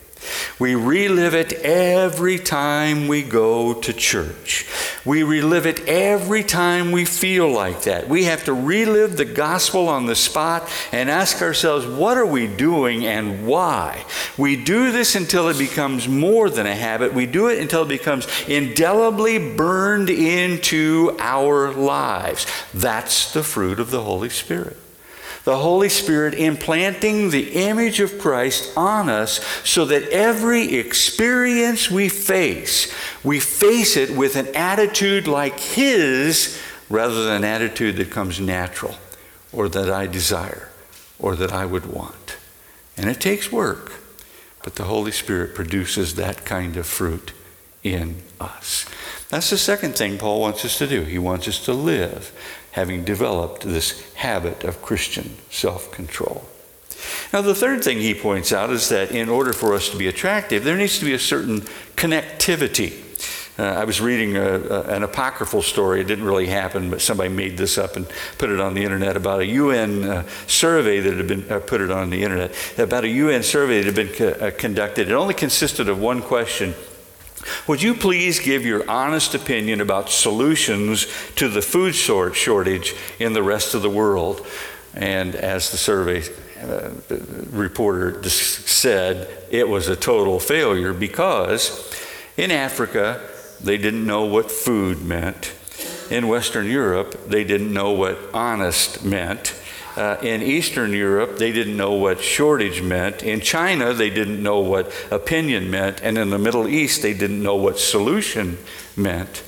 We 0.59 0.73
relive 0.73 1.35
it 1.35 1.53
every 1.53 2.39
time 2.39 3.07
we 3.07 3.21
go 3.21 3.75
to 3.75 3.93
church. 3.93 4.65
We 5.05 5.21
relive 5.21 5.67
it 5.67 5.87
every 5.87 6.43
time 6.43 6.91
we 6.91 7.05
feel 7.05 7.51
like 7.51 7.83
that. 7.83 8.09
We 8.09 8.23
have 8.23 8.43
to 8.45 8.53
relive 8.53 9.17
the 9.17 9.25
gospel 9.25 9.87
on 9.87 10.07
the 10.07 10.15
spot 10.15 10.67
and 10.91 11.09
ask 11.09 11.41
ourselves, 11.41 11.85
what 11.85 12.17
are 12.17 12.25
we 12.25 12.47
doing 12.47 13.05
and 13.05 13.45
why? 13.45 14.03
We 14.37 14.55
do 14.55 14.91
this 14.91 15.15
until 15.15 15.47
it 15.49 15.59
becomes 15.59 16.07
more 16.07 16.49
than 16.49 16.65
a 16.65 16.75
habit. 16.75 17.13
We 17.13 17.27
do 17.27 17.47
it 17.47 17.59
until 17.59 17.83
it 17.83 17.89
becomes 17.89 18.27
indelibly 18.47 19.55
burned 19.55 20.09
into 20.09 21.15
our 21.19 21.71
lives. 21.71 22.47
That's 22.73 23.31
the 23.31 23.43
fruit 23.43 23.79
of 23.79 23.91
the 23.91 24.01
Holy 24.01 24.29
Spirit 24.29 24.77
the 25.47 25.55
Holy 25.55 25.87
Spirit 25.87 26.33
implanting 26.33 27.29
the 27.29 27.51
image 27.53 28.01
of 28.01 28.19
Christ 28.19 28.69
on 28.75 29.07
us 29.07 29.39
so 29.63 29.85
that 29.85 30.03
every 30.09 30.75
experience 30.75 31.89
we 31.89 32.09
face, 32.09 32.93
we 33.23 33.39
face 33.39 33.95
it 33.95 34.09
with 34.09 34.35
an 34.35 34.53
attitude 34.53 35.25
like 35.25 35.57
His 35.57 36.61
rather 36.89 37.23
than 37.23 37.35
an 37.35 37.43
attitude 37.45 37.95
that 37.95 38.11
comes 38.11 38.41
natural 38.41 38.95
or 39.53 39.69
that 39.69 39.89
I 39.89 40.05
desire 40.05 40.67
or 41.17 41.37
that 41.37 41.53
I 41.53 41.65
would 41.65 41.85
want. 41.85 42.35
And 42.97 43.09
it 43.09 43.21
takes 43.21 43.49
work, 43.49 43.93
but 44.65 44.75
the 44.75 44.83
Holy 44.83 45.13
Spirit 45.13 45.55
produces 45.55 46.15
that 46.15 46.43
kind 46.43 46.75
of 46.75 46.85
fruit 46.85 47.31
in 47.83 48.21
us. 48.41 48.85
That's 49.29 49.49
the 49.49 49.57
second 49.57 49.97
thing 49.97 50.17
Paul 50.17 50.41
wants 50.41 50.65
us 50.65 50.77
to 50.79 50.87
do. 50.87 51.03
He 51.03 51.17
wants 51.17 51.47
us 51.47 51.63
to 51.63 51.73
live 51.73 52.33
having 52.77 53.03
developed 53.03 53.63
this 53.63 54.13
habit 54.13 54.63
of 54.63 54.83
Christian 54.83 55.35
self 55.49 55.91
control. 55.91 56.45
Now, 57.33 57.41
the 57.41 57.55
third 57.55 57.83
thing 57.83 57.97
he 57.97 58.13
points 58.13 58.53
out 58.53 58.69
is 58.69 58.89
that 58.89 59.09
in 59.09 59.29
order 59.29 59.51
for 59.51 59.73
us 59.73 59.89
to 59.89 59.97
be 59.97 60.07
attractive, 60.07 60.63
there 60.63 60.77
needs 60.77 60.99
to 60.99 61.05
be 61.05 61.13
a 61.13 61.19
certain 61.19 61.61
connectivity. 61.95 63.03
Uh, 63.57 63.63
I 63.63 63.83
was 63.85 63.99
reading 63.99 64.37
a, 64.37 64.59
a, 64.59 64.81
an 64.95 65.01
apocryphal 65.01 65.63
story. 65.63 66.01
It 66.01 66.07
didn't 66.07 66.25
really 66.25 66.45
happen, 66.45 66.91
but 66.91 67.01
somebody 67.01 67.29
made 67.29 67.57
this 67.57 67.79
up 67.79 67.95
and 67.95 68.07
put 68.37 68.51
it 68.51 68.59
on 68.59 68.75
the 68.75 68.83
internet 68.83 69.17
about 69.17 69.39
a 69.39 69.47
UN 69.47 70.03
uh, 70.03 70.27
survey 70.45 70.99
that 70.99 71.17
had 71.17 71.27
been 71.27 71.51
uh, 71.51 71.59
put 71.59 71.81
it 71.81 71.89
on 71.89 72.11
the 72.11 72.21
internet 72.21 72.53
about 72.77 73.05
a 73.05 73.09
UN 73.09 73.41
survey 73.41 73.81
that 73.81 73.87
had 73.87 73.95
been 73.95 74.13
co- 74.13 74.45
uh, 74.45 74.51
conducted. 74.51 75.09
It 75.09 75.13
only 75.13 75.33
consisted 75.33 75.89
of 75.89 75.99
one 75.99 76.21
question 76.21 76.75
would 77.67 77.81
you 77.81 77.93
please 77.93 78.39
give 78.39 78.65
your 78.65 78.89
honest 78.89 79.35
opinion 79.35 79.81
about 79.81 80.09
solutions 80.09 81.07
to 81.35 81.47
the 81.49 81.61
food 81.61 81.95
shortage 81.95 82.95
in 83.19 83.33
the 83.33 83.43
rest 83.43 83.73
of 83.73 83.81
the 83.81 83.89
world? 83.89 84.45
And 84.93 85.35
as 85.35 85.71
the 85.71 85.77
survey 85.77 86.23
uh, 86.61 86.91
reporter 87.51 88.27
said, 88.29 89.29
it 89.51 89.69
was 89.69 89.87
a 89.87 89.95
total 89.95 90.39
failure 90.39 90.93
because 90.93 91.93
in 92.35 92.51
Africa, 92.51 93.21
they 93.61 93.77
didn't 93.77 94.05
know 94.05 94.25
what 94.25 94.51
food 94.51 95.03
meant. 95.03 95.53
In 96.09 96.27
Western 96.27 96.67
Europe, 96.67 97.27
they 97.27 97.43
didn't 97.43 97.73
know 97.73 97.91
what 97.91 98.17
honest 98.33 99.03
meant. 99.03 99.56
Uh, 99.97 100.15
in 100.21 100.43
Eastern 100.43 100.93
Europe, 100.93 101.39
they 101.39 101.51
didn't 101.51 101.75
know 101.75 101.93
what 101.93 102.21
shortage 102.21 102.83
meant. 102.83 103.23
In 103.23 103.41
China, 103.41 103.95
they 103.95 104.11
didn't 104.11 104.43
know 104.43 104.59
what 104.59 104.93
opinion 105.09 105.71
meant. 105.71 106.03
And 106.03 106.19
in 106.19 106.29
the 106.29 106.37
Middle 106.37 106.67
East, 106.67 107.01
they 107.01 107.15
didn't 107.15 107.41
know 107.41 107.55
what 107.55 107.79
solution 107.79 108.59
meant. 108.95 109.41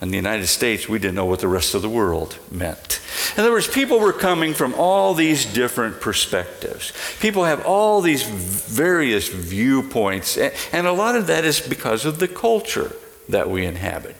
In 0.00 0.10
the 0.10 0.16
United 0.16 0.48
States, 0.48 0.88
we 0.88 0.98
didn't 0.98 1.14
know 1.14 1.26
what 1.26 1.38
the 1.38 1.46
rest 1.46 1.76
of 1.76 1.82
the 1.82 1.88
world 1.88 2.36
meant. 2.50 3.00
In 3.36 3.42
other 3.42 3.52
words, 3.52 3.68
people 3.68 4.00
were 4.00 4.12
coming 4.12 4.54
from 4.54 4.74
all 4.74 5.14
these 5.14 5.46
different 5.46 6.00
perspectives. 6.00 6.92
People 7.20 7.44
have 7.44 7.64
all 7.64 8.00
these 8.00 8.24
various 8.24 9.28
viewpoints, 9.28 10.36
and 10.36 10.86
a 10.88 10.92
lot 10.92 11.14
of 11.14 11.28
that 11.28 11.44
is 11.44 11.60
because 11.60 12.04
of 12.04 12.18
the 12.18 12.26
culture 12.26 12.90
that 13.28 13.48
we 13.48 13.64
inhabit. 13.64 14.16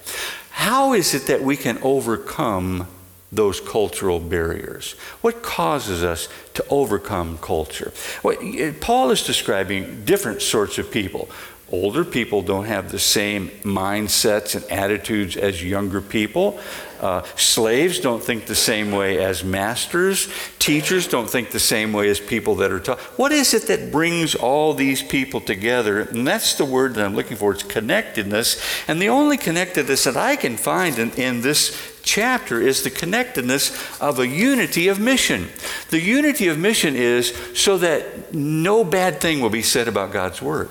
How 0.51 0.93
is 0.93 1.13
it 1.13 1.27
that 1.27 1.43
we 1.43 1.57
can 1.57 1.79
overcome 1.83 2.87
those 3.33 3.61
cultural 3.61 4.21
barriers? 4.21 4.93
What 5.23 5.43
causes 5.43 6.05
us 6.05 6.29
to 6.55 6.65
overcome 6.69 7.39
culture? 7.39 7.93
Well, 8.23 8.37
Paul 8.81 9.11
is 9.11 9.25
describing 9.25 10.05
different 10.05 10.43
sorts 10.43 10.79
of 10.79 10.91
people. 10.91 11.31
Older 11.73 12.05
people 12.05 12.43
don't 12.43 12.67
have 12.67 12.93
the 12.93 12.99
same 12.99 13.49
mindsets 13.63 14.55
and 14.55 14.71
attitudes 14.71 15.39
as 15.39 15.65
younger 15.65 16.03
people. 16.03 16.61
Uh, 17.01 17.23
slaves 17.35 17.99
don't 17.99 18.23
think 18.23 18.45
the 18.45 18.55
same 18.55 18.93
way 18.93 19.19
as 19.25 19.43
masters. 19.43 20.29
Teachers 20.59 21.09
don't 21.09 21.29
think 21.29 21.51
the 21.51 21.59
same 21.59 21.95
way 21.95 22.11
as 22.11 22.21
people 22.21 22.57
that 22.57 22.71
are 22.71 22.79
taught. 22.79 23.01
What 23.19 23.33
is 23.33 23.55
it 23.55 23.63
that 23.69 23.91
brings 23.91 24.35
all 24.35 24.75
these 24.75 25.03
people 25.03 25.41
together? 25.41 26.03
And 26.03 26.29
that's 26.29 26.55
the 26.55 26.67
word 26.67 26.95
that 26.95 27.07
I'm 27.07 27.17
looking 27.17 27.39
for. 27.39 27.53
It's 27.53 27.63
connectedness. 27.63 28.63
And 28.87 29.01
the 29.01 29.09
only 29.09 29.39
connectedness 29.39 30.05
that 30.05 30.17
I 30.17 30.37
can 30.37 30.59
find 30.59 30.99
in, 30.99 31.11
in 31.13 31.41
this 31.41 31.92
chapter 32.03 32.61
is 32.61 32.83
the 32.83 32.91
connectedness 32.91 34.01
of 34.01 34.19
a 34.19 34.27
unity 34.27 34.89
of 34.89 34.99
mission. 34.99 35.49
The 35.91 36.01
unity 36.01 36.49
of 36.49 36.59
mission 36.59 36.97
is 36.97 37.35
so 37.55 37.79
that 37.79 38.35
no 38.35 38.85
bad 38.85 39.21
thing 39.21 39.41
will 39.41 39.51
be 39.51 39.63
said 39.63 39.89
about 39.89 40.13
God's 40.13 40.43
Word. 40.43 40.69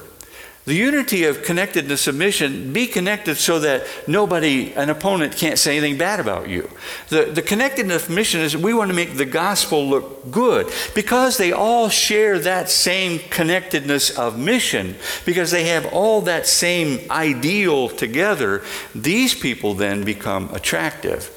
The 0.65 0.76
unity 0.76 1.24
of 1.24 1.41
connectedness 1.41 2.06
of 2.06 2.13
mission, 2.13 2.71
be 2.71 2.86
connected 2.86 3.38
so 3.38 3.60
that 3.62 3.84
nobody, 4.08 4.74
an 4.74 4.91
opponent, 4.91 5.36
can't 5.36 5.58
say 5.58 5.78
anything 5.78 5.97
bad 5.97 6.19
about 6.19 6.50
you. 6.50 6.69
The, 7.10 7.26
the 7.26 7.41
connectedness 7.41 8.04
of 8.04 8.10
mission 8.12 8.41
is 8.41 8.56
we 8.56 8.74
want 8.74 8.89
to 8.89 8.95
make 8.95 9.17
the 9.17 9.26
gospel 9.26 9.84
look 9.88 10.30
good 10.30 10.71
because 10.93 11.38
they 11.38 11.52
all 11.52 11.89
share 11.89 12.38
that 12.39 12.69
same 12.69 13.19
connectedness 13.32 14.12
of 14.12 14.38
mission, 14.38 14.97
because 15.26 15.50
they 15.50 15.63
have 15.63 15.88
all 15.88 16.21
that 16.21 16.45
same 16.45 17.10
ideal 17.10 17.89
together. 17.89 18.62
These 18.93 19.34
people 19.34 19.74
then 19.74 20.04
become 20.04 20.54
attractive 20.54 21.32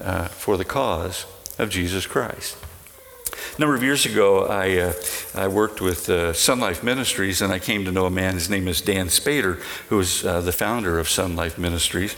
uh, 0.00 0.28
for 0.28 0.56
the 0.56 0.64
cause 0.64 1.26
of 1.58 1.68
Jesus 1.68 2.06
Christ. 2.06 2.56
A 3.56 3.60
number 3.60 3.74
of 3.74 3.82
years 3.82 4.06
ago, 4.06 4.46
I, 4.46 4.78
uh, 4.78 4.92
I 5.34 5.48
worked 5.48 5.80
with 5.80 6.08
uh, 6.08 6.32
Sonlife 6.32 6.82
Ministries, 6.82 7.42
and 7.42 7.52
I 7.52 7.58
came 7.58 7.84
to 7.84 7.92
know 7.92 8.06
a 8.06 8.10
man. 8.10 8.34
His 8.34 8.48
name 8.48 8.66
is 8.66 8.80
Dan 8.80 9.08
Spader, 9.08 9.60
who 9.88 10.00
is 10.00 10.24
uh, 10.24 10.40
the 10.40 10.52
founder 10.52 10.98
of 10.98 11.06
Sonlife 11.06 11.58
Ministries. 11.58 12.16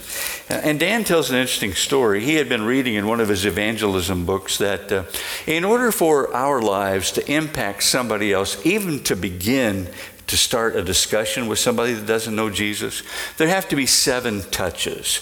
And 0.49 0.79
Dan 0.79 1.05
tells 1.05 1.31
an 1.31 1.37
interesting 1.37 1.75
story. 1.75 2.21
He 2.21 2.37
had 2.37 2.49
been 2.49 2.65
reading 2.65 2.95
in 2.95 3.07
one 3.07 3.21
of 3.21 3.29
his 3.29 3.45
evangelism 3.45 4.25
books 4.25 4.59
that 4.59 4.93
uh, 4.93 5.05
in 5.47 5.65
order 5.65 5.91
for 5.91 6.33
our 6.35 6.63
lives 6.63 7.11
to 7.13 7.33
impact 7.33 7.83
somebody 7.83 8.33
else, 8.33 8.65
even 8.65 9.03
to 9.05 9.17
begin 9.17 9.89
to 10.27 10.37
start 10.37 10.77
a 10.77 10.83
discussion 10.83 11.49
with 11.49 11.59
somebody 11.59 11.93
that 11.93 12.07
doesn't 12.07 12.35
know 12.35 12.49
Jesus, 12.49 13.03
there 13.37 13.49
have 13.49 13.69
to 13.69 13.77
be 13.77 13.87
seven 13.87 14.43
touches 14.51 15.21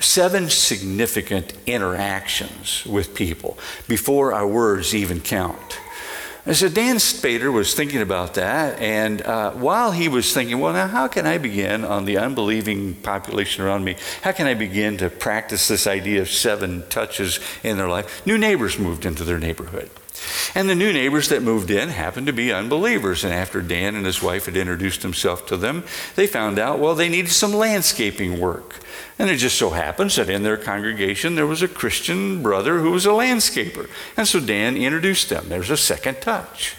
seven 0.00 0.48
significant 0.48 1.52
interactions 1.66 2.86
with 2.86 3.14
people 3.14 3.58
before 3.88 4.32
our 4.32 4.46
words 4.46 4.94
even 4.94 5.20
count. 5.20 5.78
And 6.44 6.56
so 6.56 6.68
Dan 6.68 6.96
Spader 6.96 7.52
was 7.52 7.72
thinking 7.72 8.00
about 8.00 8.34
that, 8.34 8.80
and 8.80 9.22
uh, 9.22 9.52
while 9.52 9.92
he 9.92 10.08
was 10.08 10.34
thinking, 10.34 10.58
well, 10.58 10.72
now 10.72 10.88
how 10.88 11.06
can 11.06 11.24
I 11.24 11.38
begin 11.38 11.84
on 11.84 12.04
the 12.04 12.18
unbelieving 12.18 12.94
population 12.94 13.64
around 13.64 13.84
me? 13.84 13.94
How 14.22 14.32
can 14.32 14.48
I 14.48 14.54
begin 14.54 14.96
to 14.96 15.08
practice 15.08 15.68
this 15.68 15.86
idea 15.86 16.20
of 16.20 16.28
seven 16.28 16.82
touches 16.88 17.38
in 17.62 17.76
their 17.76 17.88
life? 17.88 18.26
New 18.26 18.38
neighbors 18.38 18.76
moved 18.76 19.06
into 19.06 19.22
their 19.22 19.38
neighborhood. 19.38 19.88
And 20.54 20.68
the 20.68 20.74
new 20.74 20.92
neighbors 20.92 21.28
that 21.30 21.42
moved 21.42 21.70
in 21.70 21.88
happened 21.88 22.26
to 22.26 22.32
be 22.32 22.52
unbelievers. 22.52 23.24
And 23.24 23.32
after 23.32 23.62
Dan 23.62 23.94
and 23.94 24.04
his 24.04 24.22
wife 24.22 24.46
had 24.46 24.56
introduced 24.56 25.02
himself 25.02 25.46
to 25.46 25.56
them, 25.56 25.84
they 26.14 26.26
found 26.26 26.58
out, 26.58 26.78
well, 26.78 26.94
they 26.94 27.08
needed 27.08 27.30
some 27.30 27.54
landscaping 27.54 28.38
work. 28.38 28.76
And 29.18 29.30
it 29.30 29.36
just 29.36 29.58
so 29.58 29.70
happens 29.70 30.16
that 30.16 30.28
in 30.28 30.42
their 30.42 30.56
congregation 30.56 31.34
there 31.34 31.46
was 31.46 31.62
a 31.62 31.68
Christian 31.68 32.42
brother 32.42 32.80
who 32.80 32.90
was 32.90 33.06
a 33.06 33.10
landscaper. 33.10 33.88
And 34.16 34.28
so 34.28 34.40
Dan 34.40 34.76
introduced 34.76 35.30
them. 35.30 35.48
There's 35.48 35.70
a 35.70 35.76
second 35.76 36.20
touch. 36.20 36.76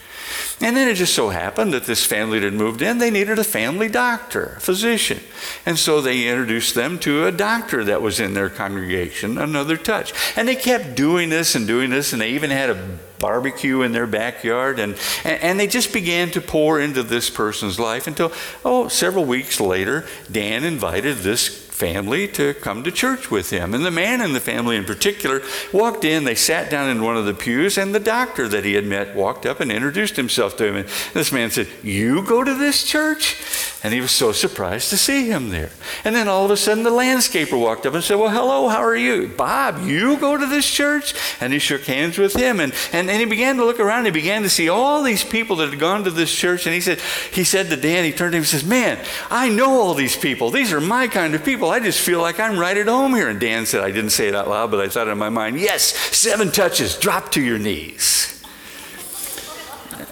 And 0.63 0.77
then 0.77 0.87
it 0.87 0.95
just 0.95 1.13
so 1.13 1.27
happened 1.27 1.73
that 1.73 1.83
this 1.83 2.05
family 2.05 2.39
that 2.39 2.45
had 2.45 2.53
moved 2.53 2.81
in, 2.81 2.97
they 2.97 3.11
needed 3.11 3.37
a 3.37 3.43
family 3.43 3.89
doctor, 3.89 4.53
a 4.55 4.59
physician. 4.61 5.19
And 5.65 5.77
so 5.77 5.99
they 5.99 6.29
introduced 6.29 6.73
them 6.73 6.99
to 6.99 7.25
a 7.25 7.33
doctor 7.33 7.83
that 7.83 8.01
was 8.01 8.21
in 8.21 8.33
their 8.33 8.49
congregation, 8.49 9.37
another 9.37 9.75
touch. 9.75 10.13
And 10.37 10.47
they 10.47 10.55
kept 10.55 10.95
doing 10.95 11.27
this 11.27 11.53
and 11.55 11.67
doing 11.67 11.89
this, 11.89 12.13
and 12.13 12.21
they 12.21 12.29
even 12.31 12.49
had 12.49 12.69
a 12.69 12.97
barbecue 13.19 13.81
in 13.81 13.91
their 13.91 14.07
backyard. 14.07 14.79
And, 14.79 14.95
and 15.25 15.59
they 15.59 15.67
just 15.67 15.91
began 15.91 16.31
to 16.31 16.39
pour 16.39 16.79
into 16.79 17.03
this 17.03 17.29
person's 17.29 17.77
life 17.77 18.07
until, 18.07 18.31
oh, 18.63 18.87
several 18.87 19.25
weeks 19.25 19.59
later, 19.59 20.05
Dan 20.31 20.63
invited 20.63 21.17
this 21.17 21.62
family 21.73 22.27
to 22.27 22.53
come 22.53 22.83
to 22.83 22.91
church 22.91 23.31
with 23.31 23.49
him. 23.49 23.73
And 23.73 23.83
the 23.83 23.91
man 23.91 24.21
in 24.21 24.33
the 24.33 24.39
family 24.39 24.77
in 24.77 24.85
particular 24.85 25.41
walked 25.73 26.05
in, 26.05 26.23
they 26.23 26.35
sat 26.35 26.69
down 26.69 26.89
in 26.89 27.01
one 27.01 27.17
of 27.17 27.25
the 27.25 27.33
pews, 27.33 27.77
and 27.77 27.93
the 27.93 27.99
doctor 27.99 28.47
that 28.47 28.63
he 28.63 28.75
had 28.75 28.85
met 28.85 29.15
walked 29.15 29.45
up 29.45 29.59
and 29.59 29.71
introduced 29.71 30.15
himself 30.15 30.55
to 30.57 30.67
him. 30.67 30.75
And 30.75 30.87
this 31.13 31.31
man 31.31 31.49
said, 31.49 31.67
You 31.81 32.23
go 32.23 32.43
to 32.43 32.53
this 32.53 32.83
church? 32.83 33.41
And 33.83 33.93
he 33.93 33.99
was 33.99 34.11
so 34.11 34.31
surprised 34.31 34.91
to 34.91 34.97
see 34.97 35.27
him 35.27 35.49
there. 35.49 35.71
And 36.05 36.15
then 36.15 36.29
all 36.29 36.45
of 36.45 36.51
a 36.51 36.55
sudden, 36.55 36.85
the 36.85 36.89
landscaper 36.89 37.59
walked 37.59 37.85
up 37.85 37.93
and 37.93 38.03
said, 38.03 38.15
Well, 38.15 38.29
hello, 38.29 38.69
how 38.69 38.81
are 38.81 38.95
you? 38.95 39.27
Bob, 39.27 39.81
you 39.85 40.17
go 40.17 40.37
to 40.37 40.45
this 40.45 40.69
church? 40.69 41.13
And 41.41 41.51
he 41.51 41.59
shook 41.59 41.81
hands 41.81 42.17
with 42.17 42.33
him. 42.33 42.61
And, 42.61 42.73
and, 42.93 43.09
and 43.09 43.19
he 43.19 43.25
began 43.25 43.57
to 43.57 43.65
look 43.65 43.81
around. 43.81 44.05
He 44.05 44.11
began 44.11 44.43
to 44.43 44.49
see 44.49 44.69
all 44.69 45.03
these 45.03 45.23
people 45.23 45.57
that 45.57 45.69
had 45.69 45.79
gone 45.79 46.05
to 46.05 46.11
this 46.11 46.33
church. 46.33 46.65
And 46.65 46.73
he 46.73 46.79
said, 46.79 46.99
he 47.33 47.43
said 47.43 47.69
to 47.69 47.75
Dan, 47.75 48.05
he 48.05 48.11
turned 48.11 48.31
to 48.31 48.37
him 48.37 48.43
and 48.43 48.47
says, 48.47 48.63
Man, 48.63 49.03
I 49.29 49.49
know 49.49 49.81
all 49.81 49.95
these 49.95 50.15
people. 50.15 50.49
These 50.49 50.71
are 50.71 50.79
my 50.79 51.07
kind 51.07 51.35
of 51.35 51.43
people. 51.43 51.62
I 51.69 51.79
just 51.79 51.99
feel 51.99 52.21
like 52.21 52.39
I'm 52.39 52.57
right 52.57 52.77
at 52.77 52.87
home 52.87 53.13
here. 53.13 53.29
And 53.29 53.39
Dan 53.39 53.65
said, 53.65 53.83
I 53.83 53.91
didn't 53.91 54.11
say 54.11 54.27
it 54.27 54.35
out 54.35 54.47
loud, 54.47 54.71
but 54.71 54.79
I 54.79 54.89
thought 54.89 55.07
in 55.07 55.17
my 55.17 55.29
mind, 55.29 55.59
Yes, 55.59 55.93
seven 56.15 56.51
touches, 56.51 56.97
drop 56.97 57.31
to 57.33 57.41
your 57.41 57.59
knees. 57.59 58.43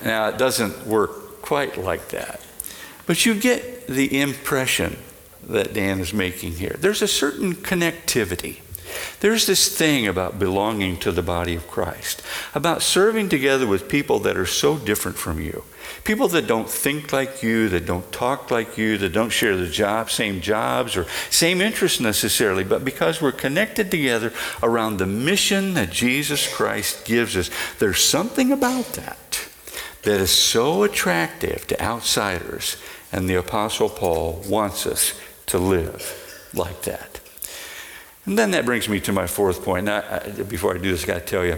Now, 0.04 0.30
it 0.30 0.38
doesn't 0.38 0.88
work 0.88 1.42
quite 1.42 1.78
like 1.78 2.10
that. 2.10 2.42
But 3.06 3.26
you 3.26 3.36
get 3.36 3.88
the 3.88 4.20
impression 4.20 4.98
that 5.44 5.74
Dan 5.74 6.00
is 6.00 6.14
making 6.14 6.54
here. 6.54 6.76
There's 6.80 7.02
a 7.02 7.08
certain 7.08 7.56
connectivity. 7.56 8.60
There's 9.20 9.48
this 9.48 9.76
thing 9.76 10.08
about 10.08 10.40
belonging 10.40 10.98
to 11.00 11.12
the 11.12 11.22
body 11.22 11.56
of 11.56 11.68
Christ, 11.68 12.22
about 12.54 12.82
serving 12.82 13.30
together 13.30 13.68
with 13.68 13.90
people 13.90 14.20
that 14.20 14.38
are 14.38 14.46
so 14.46 14.78
different 14.78 15.18
from 15.18 15.40
you. 15.42 15.64
People 16.04 16.28
that 16.30 16.48
don't 16.48 16.70
think 16.70 17.14
like 17.14 17.44
you, 17.44 17.70
that 17.70 17.86
don't 17.86 18.12
talk 18.12 18.50
like 18.50 18.78
you, 18.78 18.98
that 18.98 19.14
don't 19.14 19.30
share 19.30 19.56
the 19.56 19.68
job, 19.68 20.10
same 20.10 20.42
jobs 20.42 20.98
or 20.98 21.06
same 21.30 21.62
interests 21.62 22.00
necessarily, 22.00 22.64
but 22.64 22.84
because 22.84 23.22
we're 23.22 23.32
connected 23.32 23.92
together 23.92 24.34
around 24.64 24.98
the 24.98 25.06
mission 25.06 25.76
that 25.76 25.92
Jesus 25.92 26.52
Christ 26.52 27.06
gives 27.06 27.38
us, 27.38 27.50
there's 27.78 28.04
something 28.04 28.52
about 28.52 28.86
that 28.94 29.48
that 30.02 30.20
is 30.20 30.32
so 30.32 30.84
attractive 30.84 31.68
to 31.68 31.82
outsiders 31.82 32.78
and 33.12 33.30
the 33.30 33.36
Apostle 33.36 33.90
Paul 33.90 34.44
wants 34.48 34.88
us 34.88 35.20
to 35.48 35.60
live 35.60 36.50
like 36.54 36.82
that. 36.84 37.20
And 38.26 38.38
then 38.38 38.52
that 38.52 38.66
brings 38.66 38.88
me 38.88 39.00
to 39.02 39.12
my 39.12 39.28
fourth 39.28 39.64
point. 39.64 39.86
Now, 39.86 40.20
before 40.48 40.76
I 40.76 40.78
do 40.78 40.92
this, 40.92 41.04
I 41.04 41.08
got 41.08 41.20
to 41.20 41.26
tell 41.26 41.46
you, 41.46 41.58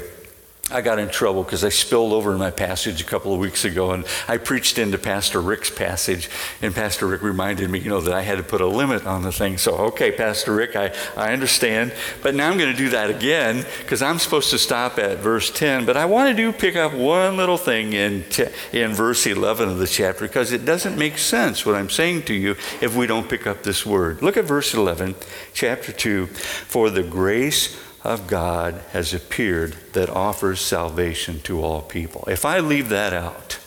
I 0.71 0.79
got 0.79 0.97
in 0.97 1.09
trouble 1.09 1.43
because 1.43 1.65
I 1.65 1.69
spilled 1.69 2.13
over 2.13 2.31
in 2.31 2.39
my 2.39 2.49
passage 2.49 3.01
a 3.01 3.03
couple 3.03 3.33
of 3.33 3.39
weeks 3.39 3.65
ago 3.65 3.91
and 3.91 4.05
I 4.29 4.37
preached 4.37 4.77
into 4.77 4.97
Pastor 4.97 5.41
Rick's 5.41 5.69
passage. 5.69 6.29
And 6.61 6.73
Pastor 6.73 7.05
Rick 7.05 7.21
reminded 7.21 7.69
me, 7.69 7.79
you 7.79 7.89
know, 7.89 7.99
that 7.99 8.13
I 8.13 8.21
had 8.21 8.37
to 8.37 8.43
put 8.43 8.61
a 8.61 8.67
limit 8.67 9.05
on 9.05 9.23
the 9.23 9.31
thing. 9.31 9.57
So, 9.57 9.75
okay, 9.87 10.13
Pastor 10.13 10.55
Rick, 10.55 10.77
I, 10.77 10.95
I 11.17 11.33
understand. 11.33 11.93
But 12.21 12.33
now 12.33 12.49
I'm 12.49 12.57
going 12.57 12.71
to 12.71 12.77
do 12.77 12.89
that 12.89 13.09
again 13.09 13.65
because 13.79 14.01
I'm 14.01 14.19
supposed 14.19 14.51
to 14.51 14.57
stop 14.57 14.97
at 14.99 15.17
verse 15.17 15.51
10. 15.51 15.85
But 15.85 15.97
I 15.97 16.05
want 16.05 16.29
to 16.29 16.33
do 16.33 16.53
pick 16.53 16.77
up 16.77 16.93
one 16.93 17.35
little 17.35 17.57
thing 17.57 17.91
in, 17.91 18.23
in 18.71 18.93
verse 18.93 19.27
11 19.27 19.67
of 19.67 19.79
the 19.79 19.87
chapter 19.87 20.25
because 20.25 20.53
it 20.53 20.63
doesn't 20.63 20.97
make 20.97 21.17
sense 21.17 21.65
what 21.65 21.75
I'm 21.75 21.89
saying 21.89 22.23
to 22.23 22.33
you 22.33 22.51
if 22.79 22.95
we 22.95 23.05
don't 23.05 23.27
pick 23.27 23.45
up 23.45 23.63
this 23.63 23.85
word. 23.85 24.21
Look 24.21 24.37
at 24.37 24.45
verse 24.45 24.73
11, 24.73 25.15
chapter 25.53 25.91
2. 25.91 26.27
For 26.27 26.89
the 26.89 27.03
grace 27.03 27.77
of 28.03 28.27
God 28.27 28.81
has 28.91 29.13
appeared 29.13 29.75
that 29.93 30.09
offers 30.09 30.59
salvation 30.59 31.39
to 31.41 31.63
all 31.63 31.81
people. 31.81 32.25
If 32.27 32.45
I 32.45 32.59
leave 32.59 32.89
that 32.89 33.13
out, 33.13 33.59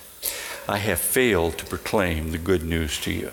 I 0.68 0.78
have 0.78 1.00
failed 1.00 1.58
to 1.58 1.66
proclaim 1.66 2.32
the 2.32 2.38
good 2.38 2.62
news 2.62 3.00
to 3.00 3.12
you. 3.12 3.30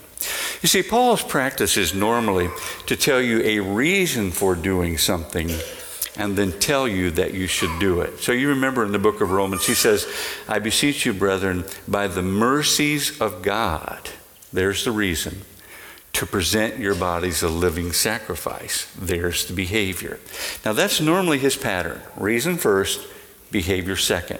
You 0.61 0.69
see, 0.69 0.83
Paul's 0.83 1.23
practice 1.23 1.75
is 1.75 1.93
normally 1.93 2.49
to 2.85 2.95
tell 2.95 3.21
you 3.21 3.41
a 3.41 3.59
reason 3.59 4.31
for 4.31 4.55
doing 4.55 4.97
something 4.97 5.51
and 6.15 6.37
then 6.37 6.57
tell 6.59 6.87
you 6.87 7.11
that 7.11 7.33
you 7.33 7.47
should 7.47 7.79
do 7.79 8.01
it. 8.01 8.19
So 8.19 8.31
you 8.31 8.49
remember 8.49 8.85
in 8.85 8.91
the 8.91 8.99
book 8.99 9.19
of 9.19 9.31
Romans, 9.31 9.65
he 9.65 9.73
says, 9.73 10.07
I 10.47 10.59
beseech 10.59 11.05
you, 11.05 11.13
brethren, 11.13 11.65
by 11.87 12.07
the 12.07 12.21
mercies 12.21 13.19
of 13.19 13.41
God, 13.41 14.09
there's 14.53 14.85
the 14.85 14.91
reason 14.91 15.41
to 16.13 16.25
present 16.27 16.77
your 16.77 16.95
bodies 16.95 17.41
a 17.41 17.49
living 17.49 17.91
sacrifice. 17.91 18.87
There's 18.97 19.45
the 19.47 19.53
behavior. 19.53 20.19
Now, 20.63 20.73
that's 20.73 21.01
normally 21.01 21.39
his 21.39 21.55
pattern. 21.55 22.01
Reason 22.15 22.57
first, 22.57 23.07
behavior 23.51 23.95
second. 23.95 24.39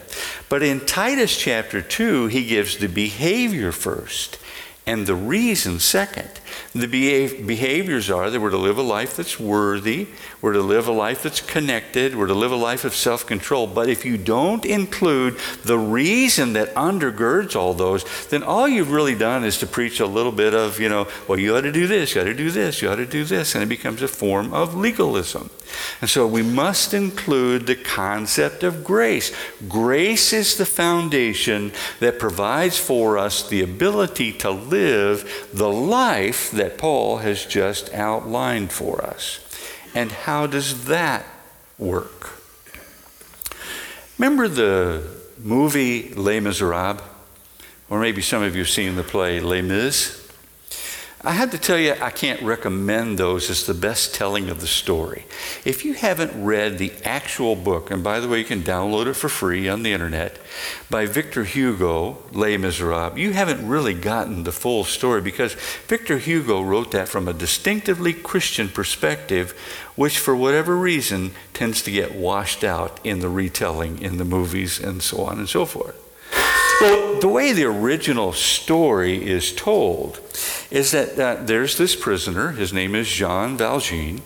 But 0.49 0.63
in 0.63 0.85
Titus 0.85 1.37
chapter 1.37 1.81
2, 1.81 2.27
he 2.27 2.45
gives 2.45 2.77
the 2.77 2.87
behavior 2.87 3.71
first 3.71 4.37
and 4.85 5.07
the 5.07 5.15
reason 5.15 5.79
second. 5.79 6.29
The 6.73 6.87
behaviors 6.87 8.09
are 8.09 8.29
that 8.29 8.39
we're 8.39 8.49
to 8.49 8.57
live 8.57 8.77
a 8.77 8.83
life 8.83 9.15
that's 9.15 9.39
worthy, 9.39 10.07
we're 10.41 10.53
to 10.53 10.61
live 10.61 10.87
a 10.87 10.91
life 10.91 11.23
that's 11.23 11.39
connected, 11.39 12.15
we're 12.15 12.27
to 12.27 12.33
live 12.33 12.51
a 12.51 12.55
life 12.55 12.83
of 12.83 12.95
self 12.95 13.25
control. 13.27 13.67
But 13.67 13.89
if 13.89 14.05
you 14.05 14.17
don't 14.17 14.65
include 14.65 15.37
the 15.63 15.77
reason 15.77 16.53
that 16.53 16.73
undergirds 16.73 17.55
all 17.55 17.73
those, 17.73 18.03
then 18.27 18.43
all 18.43 18.67
you've 18.67 18.91
really 18.91 19.15
done 19.15 19.43
is 19.43 19.59
to 19.59 19.67
preach 19.67 19.99
a 19.99 20.05
little 20.05 20.31
bit 20.31 20.53
of, 20.53 20.79
you 20.79 20.89
know, 20.89 21.07
well, 21.27 21.39
you 21.39 21.55
ought 21.55 21.61
to 21.61 21.71
do 21.71 21.87
this, 21.87 22.15
you 22.15 22.21
ought 22.21 22.25
to 22.25 22.33
do 22.33 22.51
this, 22.51 22.81
you 22.81 22.89
ought 22.89 22.95
to 22.95 23.05
do 23.05 23.23
this, 23.23 23.53
and 23.53 23.63
it 23.63 23.69
becomes 23.69 24.01
a 24.01 24.07
form 24.07 24.53
of 24.53 24.75
legalism. 24.75 25.49
And 26.01 26.09
so 26.09 26.27
we 26.27 26.43
must 26.43 26.93
include 26.93 27.65
the 27.65 27.75
concept 27.75 28.63
of 28.63 28.83
grace. 28.83 29.31
Grace 29.67 30.33
is 30.33 30.57
the 30.57 30.65
foundation 30.65 31.71
that 31.99 32.19
provides 32.19 32.77
for 32.77 33.17
us 33.17 33.47
the 33.47 33.61
ability 33.61 34.33
to 34.33 34.51
live 34.51 35.49
the 35.53 35.69
life 35.69 36.42
that 36.51 36.77
Paul 36.77 37.17
has 37.17 37.45
just 37.45 37.93
outlined 37.93 38.71
for 38.71 39.03
us. 39.03 39.39
And 39.95 40.11
how 40.11 40.47
does 40.47 40.85
that 40.85 41.25
work? 41.77 42.39
Remember 44.17 44.47
the 44.47 45.07
movie 45.39 46.13
Les 46.13 46.39
Miserables? 46.39 47.01
Or 47.89 47.99
maybe 47.99 48.21
some 48.21 48.41
of 48.41 48.55
you 48.55 48.61
have 48.61 48.69
seen 48.69 48.95
the 48.95 49.03
play 49.03 49.39
Les 49.39 49.61
Mis. 49.61 50.22
I 51.25 51.31
have 51.31 51.51
to 51.51 51.57
tell 51.57 51.77
you, 51.77 51.95
I 52.01 52.09
can't 52.09 52.41
recommend 52.41 53.17
those 53.17 53.49
as 53.49 53.65
the 53.65 53.73
best 53.73 54.13
telling 54.13 54.49
of 54.49 54.59
the 54.59 54.67
story. 54.67 55.23
If 55.63 55.85
you 55.85 55.93
haven't 55.93 56.43
read 56.43 56.77
the 56.77 56.91
actual 57.05 57.55
book, 57.55 57.89
and 57.89 58.03
by 58.03 58.19
the 58.19 58.27
way, 58.27 58.39
you 58.39 58.43
can 58.43 58.61
download 58.61 59.07
it 59.07 59.13
for 59.13 59.29
free 59.29 59.69
on 59.69 59.83
the 59.83 59.93
internet, 59.93 60.37
by 60.89 61.05
Victor 61.05 61.45
Hugo, 61.45 62.17
Les 62.33 62.57
Miserables, 62.57 63.17
you 63.17 63.31
haven't 63.31 63.65
really 63.65 63.93
gotten 63.93 64.43
the 64.43 64.51
full 64.51 64.83
story 64.83 65.21
because 65.21 65.53
Victor 65.87 66.17
Hugo 66.17 66.61
wrote 66.61 66.91
that 66.91 67.07
from 67.07 67.29
a 67.29 67.33
distinctively 67.33 68.11
Christian 68.11 68.67
perspective, 68.67 69.51
which 69.95 70.19
for 70.19 70.35
whatever 70.35 70.75
reason 70.75 71.31
tends 71.53 71.81
to 71.83 71.91
get 71.91 72.15
washed 72.15 72.65
out 72.65 72.99
in 73.05 73.19
the 73.19 73.29
retelling 73.29 74.01
in 74.01 74.17
the 74.17 74.25
movies 74.25 74.77
and 74.77 75.01
so 75.01 75.21
on 75.21 75.39
and 75.39 75.47
so 75.47 75.65
forth. 75.65 76.02
Well, 76.81 77.19
the 77.19 77.27
way 77.27 77.53
the 77.53 77.65
original 77.65 78.33
story 78.33 79.25
is 79.25 79.53
told 79.53 80.19
is 80.69 80.91
that 80.91 81.19
uh, 81.19 81.43
there's 81.43 81.77
this 81.77 81.95
prisoner, 81.95 82.51
his 82.51 82.73
name 82.73 82.95
is 82.95 83.07
Jean 83.07 83.55
Valjean, 83.55 84.21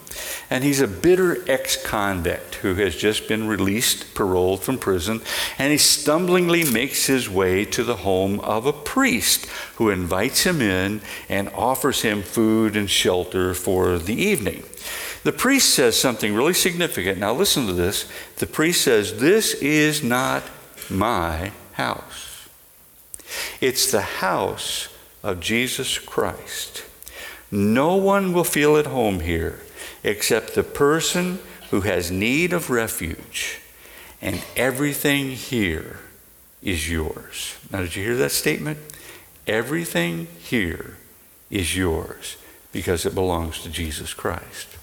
and 0.49 0.63
he's 0.63 0.79
a 0.79 0.87
bitter 0.87 1.43
ex 1.49 1.75
convict 1.75 2.55
who 2.55 2.75
has 2.75 2.95
just 2.95 3.27
been 3.27 3.47
released, 3.47 4.15
paroled 4.15 4.63
from 4.63 4.79
prison, 4.79 5.21
and 5.59 5.71
he 5.71 5.77
stumblingly 5.77 6.63
makes 6.71 7.05
his 7.05 7.29
way 7.29 7.65
to 7.65 7.83
the 7.83 7.97
home 7.97 8.39
of 8.39 8.65
a 8.65 8.73
priest 8.73 9.45
who 9.75 9.89
invites 9.89 10.43
him 10.43 10.61
in 10.61 11.01
and 11.27 11.49
offers 11.49 12.01
him 12.01 12.23
food 12.23 12.75
and 12.75 12.89
shelter 12.89 13.53
for 13.53 13.99
the 13.99 14.15
evening. 14.15 14.63
The 15.23 15.33
priest 15.33 15.71
says 15.71 15.99
something 15.99 16.33
really 16.33 16.53
significant. 16.53 17.19
Now, 17.19 17.33
listen 17.33 17.67
to 17.67 17.73
this. 17.73 18.09
The 18.37 18.47
priest 18.47 18.81
says, 18.81 19.19
This 19.19 19.53
is 19.55 20.01
not 20.01 20.43
my 20.89 21.51
house. 21.73 22.26
It's 23.61 23.91
the 23.91 24.01
house 24.01 24.89
of 25.23 25.39
Jesus 25.39 25.99
Christ. 25.99 26.83
No 27.51 27.95
one 27.95 28.33
will 28.33 28.43
feel 28.43 28.77
at 28.77 28.87
home 28.87 29.21
here 29.21 29.59
except 30.03 30.53
the 30.53 30.63
person 30.63 31.39
who 31.69 31.81
has 31.81 32.11
need 32.11 32.53
of 32.53 32.69
refuge, 32.69 33.59
and 34.21 34.43
everything 34.55 35.31
here 35.31 35.99
is 36.61 36.89
yours. 36.89 37.57
Now, 37.71 37.81
did 37.81 37.95
you 37.95 38.03
hear 38.03 38.15
that 38.15 38.31
statement? 38.31 38.79
Everything 39.45 40.27
here 40.39 40.97
is 41.49 41.75
yours 41.75 42.37
because 42.71 43.05
it 43.05 43.15
belongs 43.15 43.61
to 43.63 43.69
Jesus 43.69 44.13
Christ. 44.13 44.76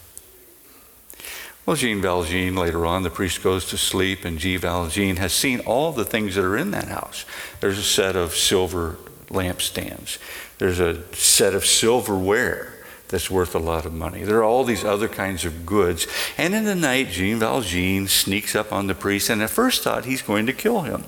Well, 1.67 1.77
Jean 1.77 2.03
Valjean, 2.03 2.57
later 2.57 2.85
on, 2.85 3.05
the 3.05 3.11
priest 3.11 3.43
goes 3.43 3.67
to 3.71 3.79
sleep, 3.79 4.27
and 4.27 4.39
Jean 4.39 4.59
Valjean 4.59 5.17
has 5.17 5.33
seen 5.33 5.61
all 5.61 5.93
the 5.93 6.05
things 6.05 6.35
that 6.35 6.45
are 6.45 6.59
in 6.59 6.73
that 6.73 6.89
house. 6.89 7.25
There's 7.61 7.79
a 7.79 7.83
set 7.83 8.17
of 8.17 8.35
silver 8.35 8.99
lampstands, 9.29 10.19
there's 10.59 10.79
a 10.79 11.03
set 11.15 11.55
of 11.55 11.65
silverware 11.65 12.75
that's 13.09 13.31
worth 13.31 13.55
a 13.55 13.59
lot 13.59 13.87
of 13.87 13.95
money. 13.95 14.25
There 14.25 14.39
are 14.39 14.45
all 14.45 14.65
these 14.65 14.85
other 14.85 15.09
kinds 15.09 15.45
of 15.45 15.65
goods. 15.65 16.07
And 16.37 16.55
in 16.55 16.65
the 16.65 16.75
night, 16.75 17.09
Jean 17.11 17.39
Valjean 17.39 18.09
sneaks 18.09 18.55
up 18.55 18.73
on 18.73 18.87
the 18.87 18.95
priest, 18.95 19.31
and 19.31 19.43
at 19.43 19.51
first 19.51 19.83
thought 19.83 20.05
he's 20.05 20.23
going 20.23 20.47
to 20.47 20.53
kill 20.53 20.83
him. 20.83 21.05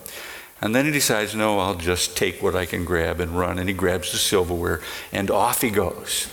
And 0.61 0.75
then 0.75 0.87
he 0.87 0.91
decides, 0.91 1.35
no, 1.35 1.59
I'll 1.59 1.75
just 1.75 2.17
take 2.17 2.43
what 2.43 2.55
I 2.55 2.65
can 2.65 2.85
grab 2.85 3.21
and 3.21 3.39
run. 3.39 3.59
And 3.59 3.69
he 3.69 3.75
grabs 3.75 4.13
the 4.13 4.19
silverware, 4.19 4.81
and 5.13 5.31
off 5.31 5.61
he 5.61 5.71
goes. 5.71 6.29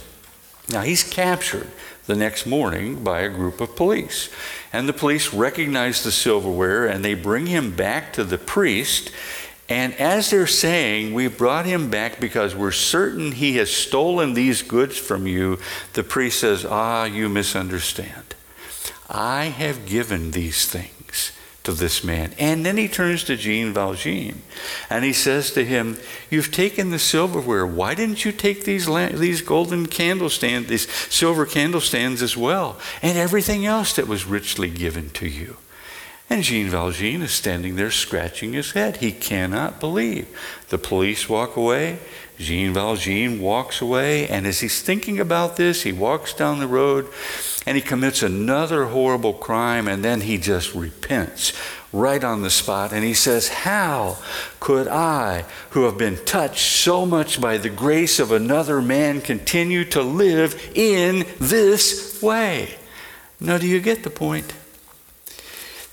Now, 0.70 0.82
he's 0.82 1.04
captured 1.04 1.68
the 2.06 2.16
next 2.16 2.46
morning 2.46 3.04
by 3.04 3.22
a 3.22 3.30
group 3.30 3.62
of 3.62 3.76
police. 3.76 4.30
And 4.72 4.88
the 4.88 4.94
police 4.94 5.34
recognize 5.34 6.04
the 6.04 6.12
silverware 6.12 6.86
and 6.86 7.04
they 7.04 7.14
bring 7.14 7.48
him 7.48 7.76
back 7.76 8.14
to 8.14 8.24
the 8.24 8.38
priest. 8.38 9.12
And 9.70 9.94
as 9.96 10.30
they're 10.30 10.48
saying, 10.48 11.14
We 11.14 11.28
brought 11.28 11.66
him 11.66 11.90
back 11.90 12.20
because 12.20 12.56
we're 12.56 12.72
certain 12.72 13.32
he 13.32 13.58
has 13.58 13.72
stolen 13.72 14.34
these 14.34 14.62
goods 14.62 14.98
from 14.98 15.28
you, 15.28 15.60
the 15.94 16.04
priest 16.04 16.42
says, 16.42 16.66
Ah, 16.66 17.06
you 17.06 17.30
misunderstand. 17.30 18.36
I 19.10 19.46
have 19.46 19.86
given 19.86 20.32
these 20.32 20.66
things 20.66 21.32
to 21.64 21.72
this 21.72 22.04
man. 22.04 22.34
And 22.38 22.66
then 22.66 22.78
he 22.78 22.88
turns 22.88 23.24
to 23.26 23.38
Jean 23.38 23.74
Valjean 23.74 24.42
and 24.90 25.06
he 25.06 25.14
says 25.14 25.52
to 25.52 25.64
him, 25.64 25.98
You've 26.30 26.52
taken 26.52 26.92
the 26.92 27.00
silverware. 27.00 27.66
Why 27.66 27.96
didn't 27.96 28.26
you 28.26 28.32
take 28.32 28.66
these, 28.66 28.86
these 28.86 29.42
golden 29.42 29.88
candlestands, 29.88 30.68
these 30.68 30.90
silver 30.92 31.46
candlestands 31.46 32.22
as 32.22 32.36
well, 32.36 32.80
and 33.02 33.18
everything 33.18 33.66
else 33.66 33.96
that 33.96 34.08
was 34.08 34.26
richly 34.26 34.70
given 34.70 35.10
to 35.12 35.28
you? 35.28 35.58
And 36.30 36.44
Jean 36.44 36.70
Valjean 36.70 37.22
is 37.22 37.32
standing 37.32 37.76
there 37.76 37.92
scratching 37.92 38.54
his 38.54 38.72
head. 38.72 38.98
He 38.98 39.12
cannot 39.12 39.80
believe. 39.80 40.28
The 40.70 40.78
police 40.78 41.30
walk 41.30 41.56
away. 41.56 42.00
Jean 42.38 42.74
Valjean 42.74 43.40
walks 43.40 43.82
away. 43.82 44.28
And 44.28 44.46
as 44.46 44.60
he's 44.60 44.82
thinking 44.82 45.20
about 45.20 45.56
this, 45.56 45.84
he 45.84 45.92
walks 45.92 46.34
down 46.34 46.60
the 46.60 46.68
road 46.68 47.08
and 47.66 47.76
he 47.76 47.82
commits 47.82 48.24
another 48.24 48.86
horrible 48.86 49.34
crime. 49.34 49.88
And 49.88 50.04
then 50.04 50.22
he 50.22 50.38
just 50.38 50.74
repents 50.74 51.54
right 51.92 52.24
on 52.24 52.42
the 52.42 52.50
spot. 52.50 52.92
And 52.92 53.04
he 53.04 53.14
says, 53.14 53.48
How 53.50 54.18
could 54.60 54.88
I, 54.88 55.46
who 55.72 55.84
have 55.84 55.98
been 55.98 56.18
touched 56.26 56.66
so 56.66 57.06
much 57.06 57.40
by 57.40 57.58
the 57.58 57.70
grace 57.70 58.20
of 58.20 58.32
another 58.32 58.82
man, 58.82 59.22
continue 59.22 59.86
to 59.86 60.02
live 60.02 60.72
in 60.76 61.26
this 61.40 62.22
way? 62.22 62.76
Now, 63.40 63.58
do 63.58 63.68
you 63.68 63.80
get 63.80 64.04
the 64.04 64.10
point? 64.10 64.54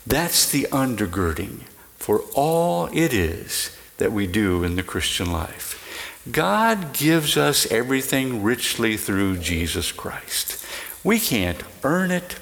That's 0.05 0.49
the 0.49 0.63
undergirding 0.71 1.61
for 1.97 2.21
all 2.33 2.87
it 2.91 3.13
is 3.13 3.77
that 3.97 4.11
we 4.11 4.25
do 4.25 4.63
in 4.63 4.75
the 4.75 4.83
Christian 4.83 5.31
life. 5.31 5.80
God 6.29 6.93
gives 6.93 7.35
us 7.35 7.65
everything 7.71 8.43
richly 8.43 8.95
through 8.97 9.37
Jesus 9.37 9.91
Christ. 9.91 10.63
We 11.03 11.19
can't 11.19 11.63
earn 11.83 12.11
it. 12.11 12.35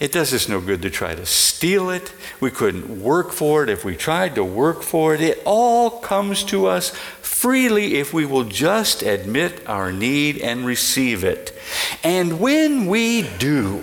It 0.00 0.10
does 0.10 0.34
us 0.34 0.48
no 0.48 0.60
good 0.60 0.82
to 0.82 0.90
try 0.90 1.14
to 1.14 1.24
steal 1.24 1.88
it. 1.90 2.12
We 2.40 2.50
couldn't 2.50 3.00
work 3.00 3.30
for 3.30 3.62
it 3.62 3.68
if 3.68 3.84
we 3.84 3.94
tried 3.94 4.34
to 4.34 4.42
work 4.42 4.82
for 4.82 5.14
it. 5.14 5.20
It 5.20 5.40
all 5.44 6.00
comes 6.00 6.42
to 6.44 6.66
us 6.66 6.90
freely 6.90 7.94
if 7.94 8.12
we 8.12 8.26
will 8.26 8.42
just 8.42 9.02
admit 9.02 9.68
our 9.68 9.92
need 9.92 10.38
and 10.38 10.66
receive 10.66 11.22
it. 11.22 11.56
And 12.02 12.40
when 12.40 12.86
we 12.86 13.22
do, 13.38 13.78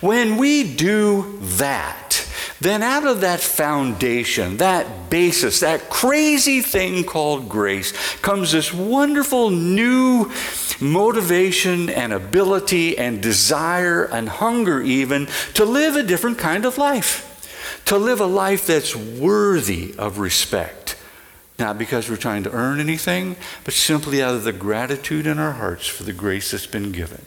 when 0.00 0.36
we 0.36 0.74
do 0.74 1.38
that, 1.40 2.01
then 2.62 2.82
out 2.82 3.06
of 3.06 3.20
that 3.22 3.40
foundation, 3.40 4.58
that 4.58 5.10
basis, 5.10 5.60
that 5.60 5.90
crazy 5.90 6.60
thing 6.60 7.04
called 7.04 7.48
grace, 7.48 7.92
comes 8.18 8.52
this 8.52 8.72
wonderful 8.72 9.50
new 9.50 10.30
motivation 10.80 11.88
and 11.90 12.12
ability 12.12 12.96
and 12.98 13.22
desire 13.22 14.04
and 14.04 14.28
hunger, 14.28 14.80
even 14.80 15.28
to 15.54 15.64
live 15.64 15.96
a 15.96 16.02
different 16.02 16.38
kind 16.38 16.64
of 16.64 16.78
life. 16.78 17.28
To 17.86 17.96
live 17.98 18.20
a 18.20 18.26
life 18.26 18.66
that's 18.66 18.94
worthy 18.94 19.94
of 19.98 20.18
respect. 20.18 20.96
Not 21.58 21.78
because 21.78 22.08
we're 22.08 22.16
trying 22.16 22.44
to 22.44 22.52
earn 22.52 22.80
anything, 22.80 23.36
but 23.64 23.74
simply 23.74 24.22
out 24.22 24.34
of 24.34 24.44
the 24.44 24.52
gratitude 24.52 25.26
in 25.26 25.38
our 25.38 25.52
hearts 25.52 25.86
for 25.86 26.02
the 26.02 26.12
grace 26.12 26.50
that's 26.50 26.66
been 26.66 26.92
given. 26.92 27.24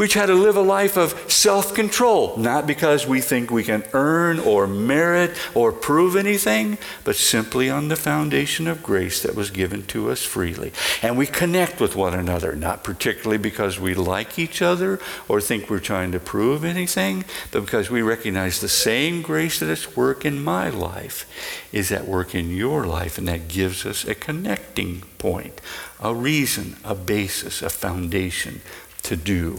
We 0.00 0.08
try 0.08 0.24
to 0.24 0.32
live 0.32 0.56
a 0.56 0.62
life 0.62 0.96
of 0.96 1.30
self 1.30 1.74
control, 1.74 2.34
not 2.38 2.66
because 2.66 3.06
we 3.06 3.20
think 3.20 3.50
we 3.50 3.62
can 3.62 3.84
earn 3.92 4.38
or 4.38 4.66
merit 4.66 5.36
or 5.54 5.72
prove 5.72 6.16
anything, 6.16 6.78
but 7.04 7.16
simply 7.16 7.68
on 7.68 7.88
the 7.88 7.96
foundation 7.96 8.66
of 8.66 8.82
grace 8.82 9.20
that 9.22 9.34
was 9.34 9.50
given 9.50 9.84
to 9.88 10.10
us 10.10 10.22
freely. 10.22 10.72
And 11.02 11.18
we 11.18 11.26
connect 11.26 11.82
with 11.82 11.96
one 11.96 12.14
another, 12.14 12.56
not 12.56 12.82
particularly 12.82 13.36
because 13.36 13.78
we 13.78 13.92
like 13.92 14.38
each 14.38 14.62
other 14.62 14.98
or 15.28 15.38
think 15.38 15.68
we're 15.68 15.80
trying 15.80 16.12
to 16.12 16.18
prove 16.18 16.64
anything, 16.64 17.26
but 17.50 17.66
because 17.66 17.90
we 17.90 18.00
recognize 18.00 18.58
the 18.58 18.70
same 18.70 19.20
grace 19.20 19.60
that 19.60 19.68
is 19.68 19.98
work 19.98 20.24
in 20.24 20.42
my 20.42 20.70
life 20.70 21.26
is 21.72 21.92
at 21.92 22.08
work 22.08 22.34
in 22.34 22.56
your 22.56 22.86
life, 22.86 23.18
and 23.18 23.28
that 23.28 23.48
gives 23.48 23.84
us 23.84 24.06
a 24.06 24.14
connecting 24.14 25.02
point, 25.18 25.60
a 26.02 26.14
reason, 26.14 26.78
a 26.84 26.94
basis, 26.94 27.60
a 27.60 27.68
foundation 27.68 28.62
to 29.02 29.14
do 29.14 29.58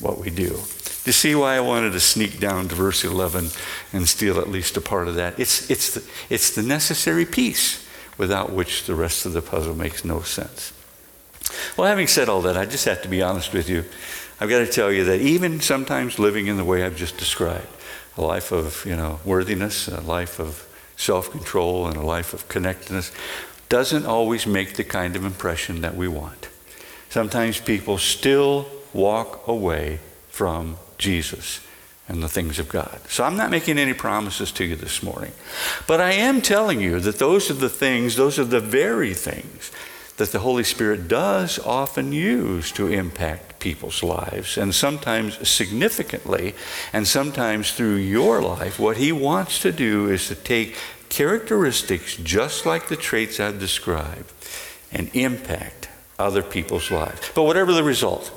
what 0.00 0.18
we 0.18 0.30
do. 0.30 0.48
Do 0.48 1.10
you 1.10 1.12
see 1.12 1.34
why 1.34 1.56
I 1.56 1.60
wanted 1.60 1.92
to 1.92 2.00
sneak 2.00 2.40
down 2.40 2.68
to 2.68 2.74
verse 2.74 3.04
11 3.04 3.50
and 3.92 4.08
steal 4.08 4.38
at 4.40 4.48
least 4.48 4.76
a 4.76 4.80
part 4.80 5.08
of 5.08 5.14
that? 5.14 5.38
It's, 5.38 5.70
it's, 5.70 5.94
the, 5.94 6.02
it's 6.28 6.50
the 6.50 6.62
necessary 6.62 7.24
piece 7.24 7.86
without 8.18 8.52
which 8.52 8.84
the 8.86 8.94
rest 8.94 9.24
of 9.24 9.32
the 9.32 9.42
puzzle 9.42 9.74
makes 9.74 10.04
no 10.04 10.20
sense. 10.22 10.72
Well, 11.76 11.86
having 11.86 12.06
said 12.06 12.28
all 12.28 12.42
that, 12.42 12.56
I 12.56 12.66
just 12.66 12.86
have 12.86 13.02
to 13.02 13.08
be 13.08 13.22
honest 13.22 13.52
with 13.52 13.68
you. 13.68 13.84
I've 14.40 14.50
got 14.50 14.58
to 14.58 14.66
tell 14.66 14.90
you 14.90 15.04
that 15.04 15.20
even 15.20 15.60
sometimes 15.60 16.18
living 16.18 16.46
in 16.46 16.56
the 16.56 16.64
way 16.64 16.82
I've 16.82 16.96
just 16.96 17.16
described, 17.16 17.68
a 18.16 18.22
life 18.22 18.52
of 18.52 18.84
you 18.84 18.96
know 18.96 19.20
worthiness, 19.24 19.88
a 19.88 20.00
life 20.00 20.40
of 20.40 20.66
self-control, 20.96 21.86
and 21.86 21.96
a 21.96 22.02
life 22.02 22.34
of 22.34 22.48
connectedness, 22.48 23.12
doesn't 23.68 24.06
always 24.06 24.46
make 24.46 24.74
the 24.74 24.84
kind 24.84 25.16
of 25.16 25.24
impression 25.24 25.82
that 25.82 25.94
we 25.94 26.08
want. 26.08 26.48
Sometimes 27.10 27.60
people 27.60 27.98
still 27.98 28.66
walk 28.96 29.46
away 29.46 30.00
from 30.30 30.76
Jesus 30.98 31.60
and 32.08 32.22
the 32.22 32.28
things 32.28 32.58
of 32.58 32.68
God. 32.68 33.00
So 33.08 33.24
I'm 33.24 33.36
not 33.36 33.50
making 33.50 33.78
any 33.78 33.94
promises 33.94 34.52
to 34.52 34.64
you 34.64 34.76
this 34.76 35.02
morning. 35.02 35.32
But 35.86 36.00
I 36.00 36.12
am 36.12 36.40
telling 36.40 36.80
you 36.80 37.00
that 37.00 37.18
those 37.18 37.50
are 37.50 37.54
the 37.54 37.68
things, 37.68 38.16
those 38.16 38.38
are 38.38 38.44
the 38.44 38.60
very 38.60 39.12
things 39.12 39.72
that 40.16 40.32
the 40.32 40.38
Holy 40.38 40.64
Spirit 40.64 41.08
does 41.08 41.58
often 41.58 42.12
use 42.12 42.72
to 42.72 42.86
impact 42.86 43.58
people's 43.58 44.02
lives, 44.02 44.56
and 44.56 44.74
sometimes 44.74 45.46
significantly, 45.46 46.54
and 46.92 47.06
sometimes 47.06 47.72
through 47.72 47.96
your 47.96 48.40
life. 48.40 48.78
What 48.78 48.96
He 48.96 49.12
wants 49.12 49.60
to 49.60 49.72
do 49.72 50.08
is 50.08 50.28
to 50.28 50.34
take 50.34 50.76
characteristics 51.08 52.16
just 52.16 52.64
like 52.64 52.88
the 52.88 52.96
traits 52.96 53.40
I've 53.40 53.58
described 53.58 54.32
and 54.90 55.10
impact 55.14 55.88
other 56.18 56.42
people's 56.42 56.90
lives. 56.90 57.30
But 57.34 57.42
whatever 57.42 57.72
the 57.72 57.82
result, 57.82 58.32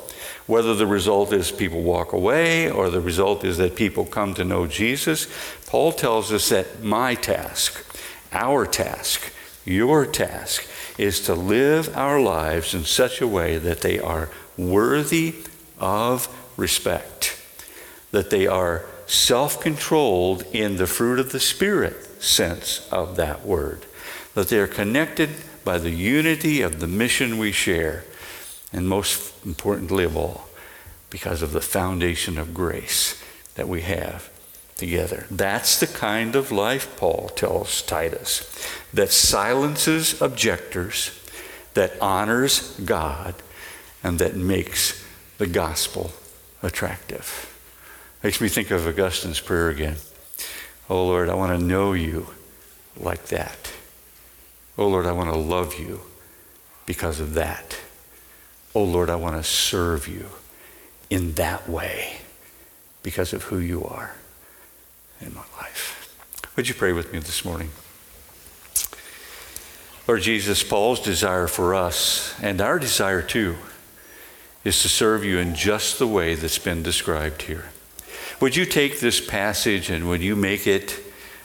whether 0.46 0.74
the 0.74 0.86
result 0.86 1.32
is 1.32 1.50
people 1.50 1.82
walk 1.82 2.12
away 2.12 2.70
or 2.70 2.90
the 2.90 3.00
result 3.00 3.44
is 3.44 3.56
that 3.58 3.76
people 3.76 4.04
come 4.04 4.34
to 4.34 4.44
know 4.44 4.66
Jesus, 4.66 5.28
Paul 5.66 5.92
tells 5.92 6.32
us 6.32 6.48
that 6.48 6.82
my 6.82 7.14
task, 7.14 7.84
our 8.32 8.66
task, 8.66 9.32
your 9.64 10.06
task, 10.06 10.66
is 10.98 11.20
to 11.20 11.34
live 11.34 11.96
our 11.96 12.20
lives 12.20 12.74
in 12.74 12.84
such 12.84 13.20
a 13.20 13.26
way 13.26 13.58
that 13.58 13.80
they 13.80 13.98
are 13.98 14.28
worthy 14.56 15.34
of 15.78 16.28
respect, 16.56 17.40
that 18.10 18.30
they 18.30 18.46
are 18.46 18.84
self 19.06 19.60
controlled 19.60 20.42
in 20.52 20.76
the 20.76 20.86
fruit 20.86 21.18
of 21.18 21.32
the 21.32 21.40
Spirit 21.40 22.22
sense 22.22 22.86
of 22.92 23.16
that 23.16 23.44
word, 23.44 23.86
that 24.34 24.48
they 24.48 24.58
are 24.58 24.66
connected 24.66 25.30
by 25.64 25.78
the 25.78 25.90
unity 25.90 26.62
of 26.62 26.80
the 26.80 26.86
mission 26.86 27.38
we 27.38 27.52
share, 27.52 28.04
and 28.72 28.88
most 28.88 29.29
importantly 29.44 30.04
of 30.04 30.16
all, 30.16 30.48
because 31.10 31.42
of 31.42 31.52
the 31.52 31.60
foundation 31.60 32.38
of 32.38 32.54
grace 32.54 33.22
that 33.54 33.68
we 33.68 33.82
have 33.82 34.30
together. 34.76 35.26
That's 35.30 35.78
the 35.78 35.86
kind 35.86 36.34
of 36.34 36.50
life, 36.50 36.96
Paul 36.96 37.28
tells 37.34 37.82
Titus, 37.82 38.48
that 38.94 39.10
silences 39.10 40.20
objectors, 40.22 41.10
that 41.74 42.00
honors 42.00 42.78
God, 42.80 43.34
and 44.02 44.18
that 44.18 44.36
makes 44.36 45.04
the 45.38 45.46
gospel 45.46 46.12
attractive. 46.62 47.46
Makes 48.22 48.40
me 48.40 48.48
think 48.48 48.70
of 48.70 48.86
Augustine's 48.86 49.40
prayer 49.40 49.68
again. 49.68 49.96
Oh 50.88 51.06
Lord, 51.06 51.28
I 51.28 51.34
want 51.34 51.58
to 51.58 51.64
know 51.64 51.92
you 51.92 52.28
like 52.96 53.26
that. 53.26 53.72
Oh 54.76 54.88
Lord, 54.88 55.06
I 55.06 55.12
want 55.12 55.32
to 55.32 55.38
love 55.38 55.78
you 55.78 56.00
because 56.86 57.20
of 57.20 57.34
that. 57.34 57.76
Oh 58.74 58.84
Lord, 58.84 59.10
I 59.10 59.16
want 59.16 59.36
to 59.36 59.42
serve 59.42 60.06
you 60.06 60.26
in 61.08 61.32
that 61.32 61.68
way 61.68 62.18
because 63.02 63.32
of 63.32 63.44
who 63.44 63.58
you 63.58 63.84
are 63.84 64.14
in 65.20 65.34
my 65.34 65.44
life. 65.58 66.14
Would 66.56 66.68
you 66.68 66.74
pray 66.74 66.92
with 66.92 67.12
me 67.12 67.18
this 67.18 67.44
morning? 67.44 67.70
Lord 70.06 70.22
Jesus, 70.22 70.62
Paul's 70.62 71.00
desire 71.00 71.46
for 71.46 71.74
us, 71.74 72.34
and 72.42 72.60
our 72.60 72.78
desire 72.78 73.22
too, 73.22 73.56
is 74.64 74.82
to 74.82 74.88
serve 74.88 75.24
you 75.24 75.38
in 75.38 75.54
just 75.54 75.98
the 75.98 76.06
way 76.06 76.34
that's 76.34 76.58
been 76.58 76.82
described 76.82 77.42
here. 77.42 77.66
Would 78.40 78.56
you 78.56 78.66
take 78.66 79.00
this 79.00 79.20
passage 79.24 79.90
and 79.90 80.08
would 80.08 80.22
you 80.22 80.36
make 80.36 80.66
it 80.66 81.00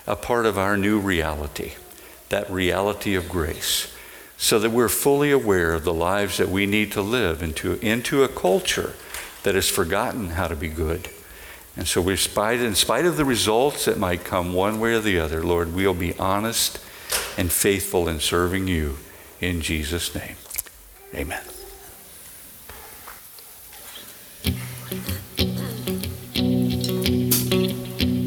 a 0.08 0.16
part 0.16 0.46
of 0.46 0.58
our 0.58 0.78
new 0.78 1.00
reality, 1.00 1.74
that 2.30 2.50
reality 2.50 3.16
of 3.16 3.30
grace, 3.30 3.95
so 4.38 4.60
that 4.60 4.72
we're 4.72 4.90
fully 4.90 5.32
aware 5.32 5.74
of 5.74 5.84
the 5.84 5.94
lives 5.94 6.38
that 6.38 6.50
we 6.50 6.66
need 6.66 6.92
to 6.92 7.02
live 7.02 7.42
into, 7.42 7.74
into 7.80 8.24
a 8.24 8.28
culture 8.28 8.94
that 9.44 9.56
has 9.56 9.70
forgotten 9.70 10.32
how 10.32 10.48
to 10.48 10.56
be 10.56 10.68
good. 10.68 11.10
And 11.78 11.88
so, 11.88 12.02
we 12.02 12.16
spite, 12.16 12.62
in 12.62 12.74
spite 12.76 13.06
of 13.06 13.18
the 13.18 13.26
results 13.26 13.86
that 13.86 13.98
might 13.98 14.24
come 14.24 14.54
one 14.54 14.80
way 14.80 14.94
or 14.94 15.00
the 15.00 15.20
other, 15.20 15.44
Lord, 15.44 15.74
we'll 15.74 15.94
be 15.94 16.18
honest 16.18 16.80
and 17.38 17.52
faithful 17.52 18.08
in 18.08 18.20
serving 18.20 18.68
you 18.68 18.98
in 19.42 19.62
Jesus' 19.62 20.16
name. 20.16 20.36
Amen. 21.14 21.55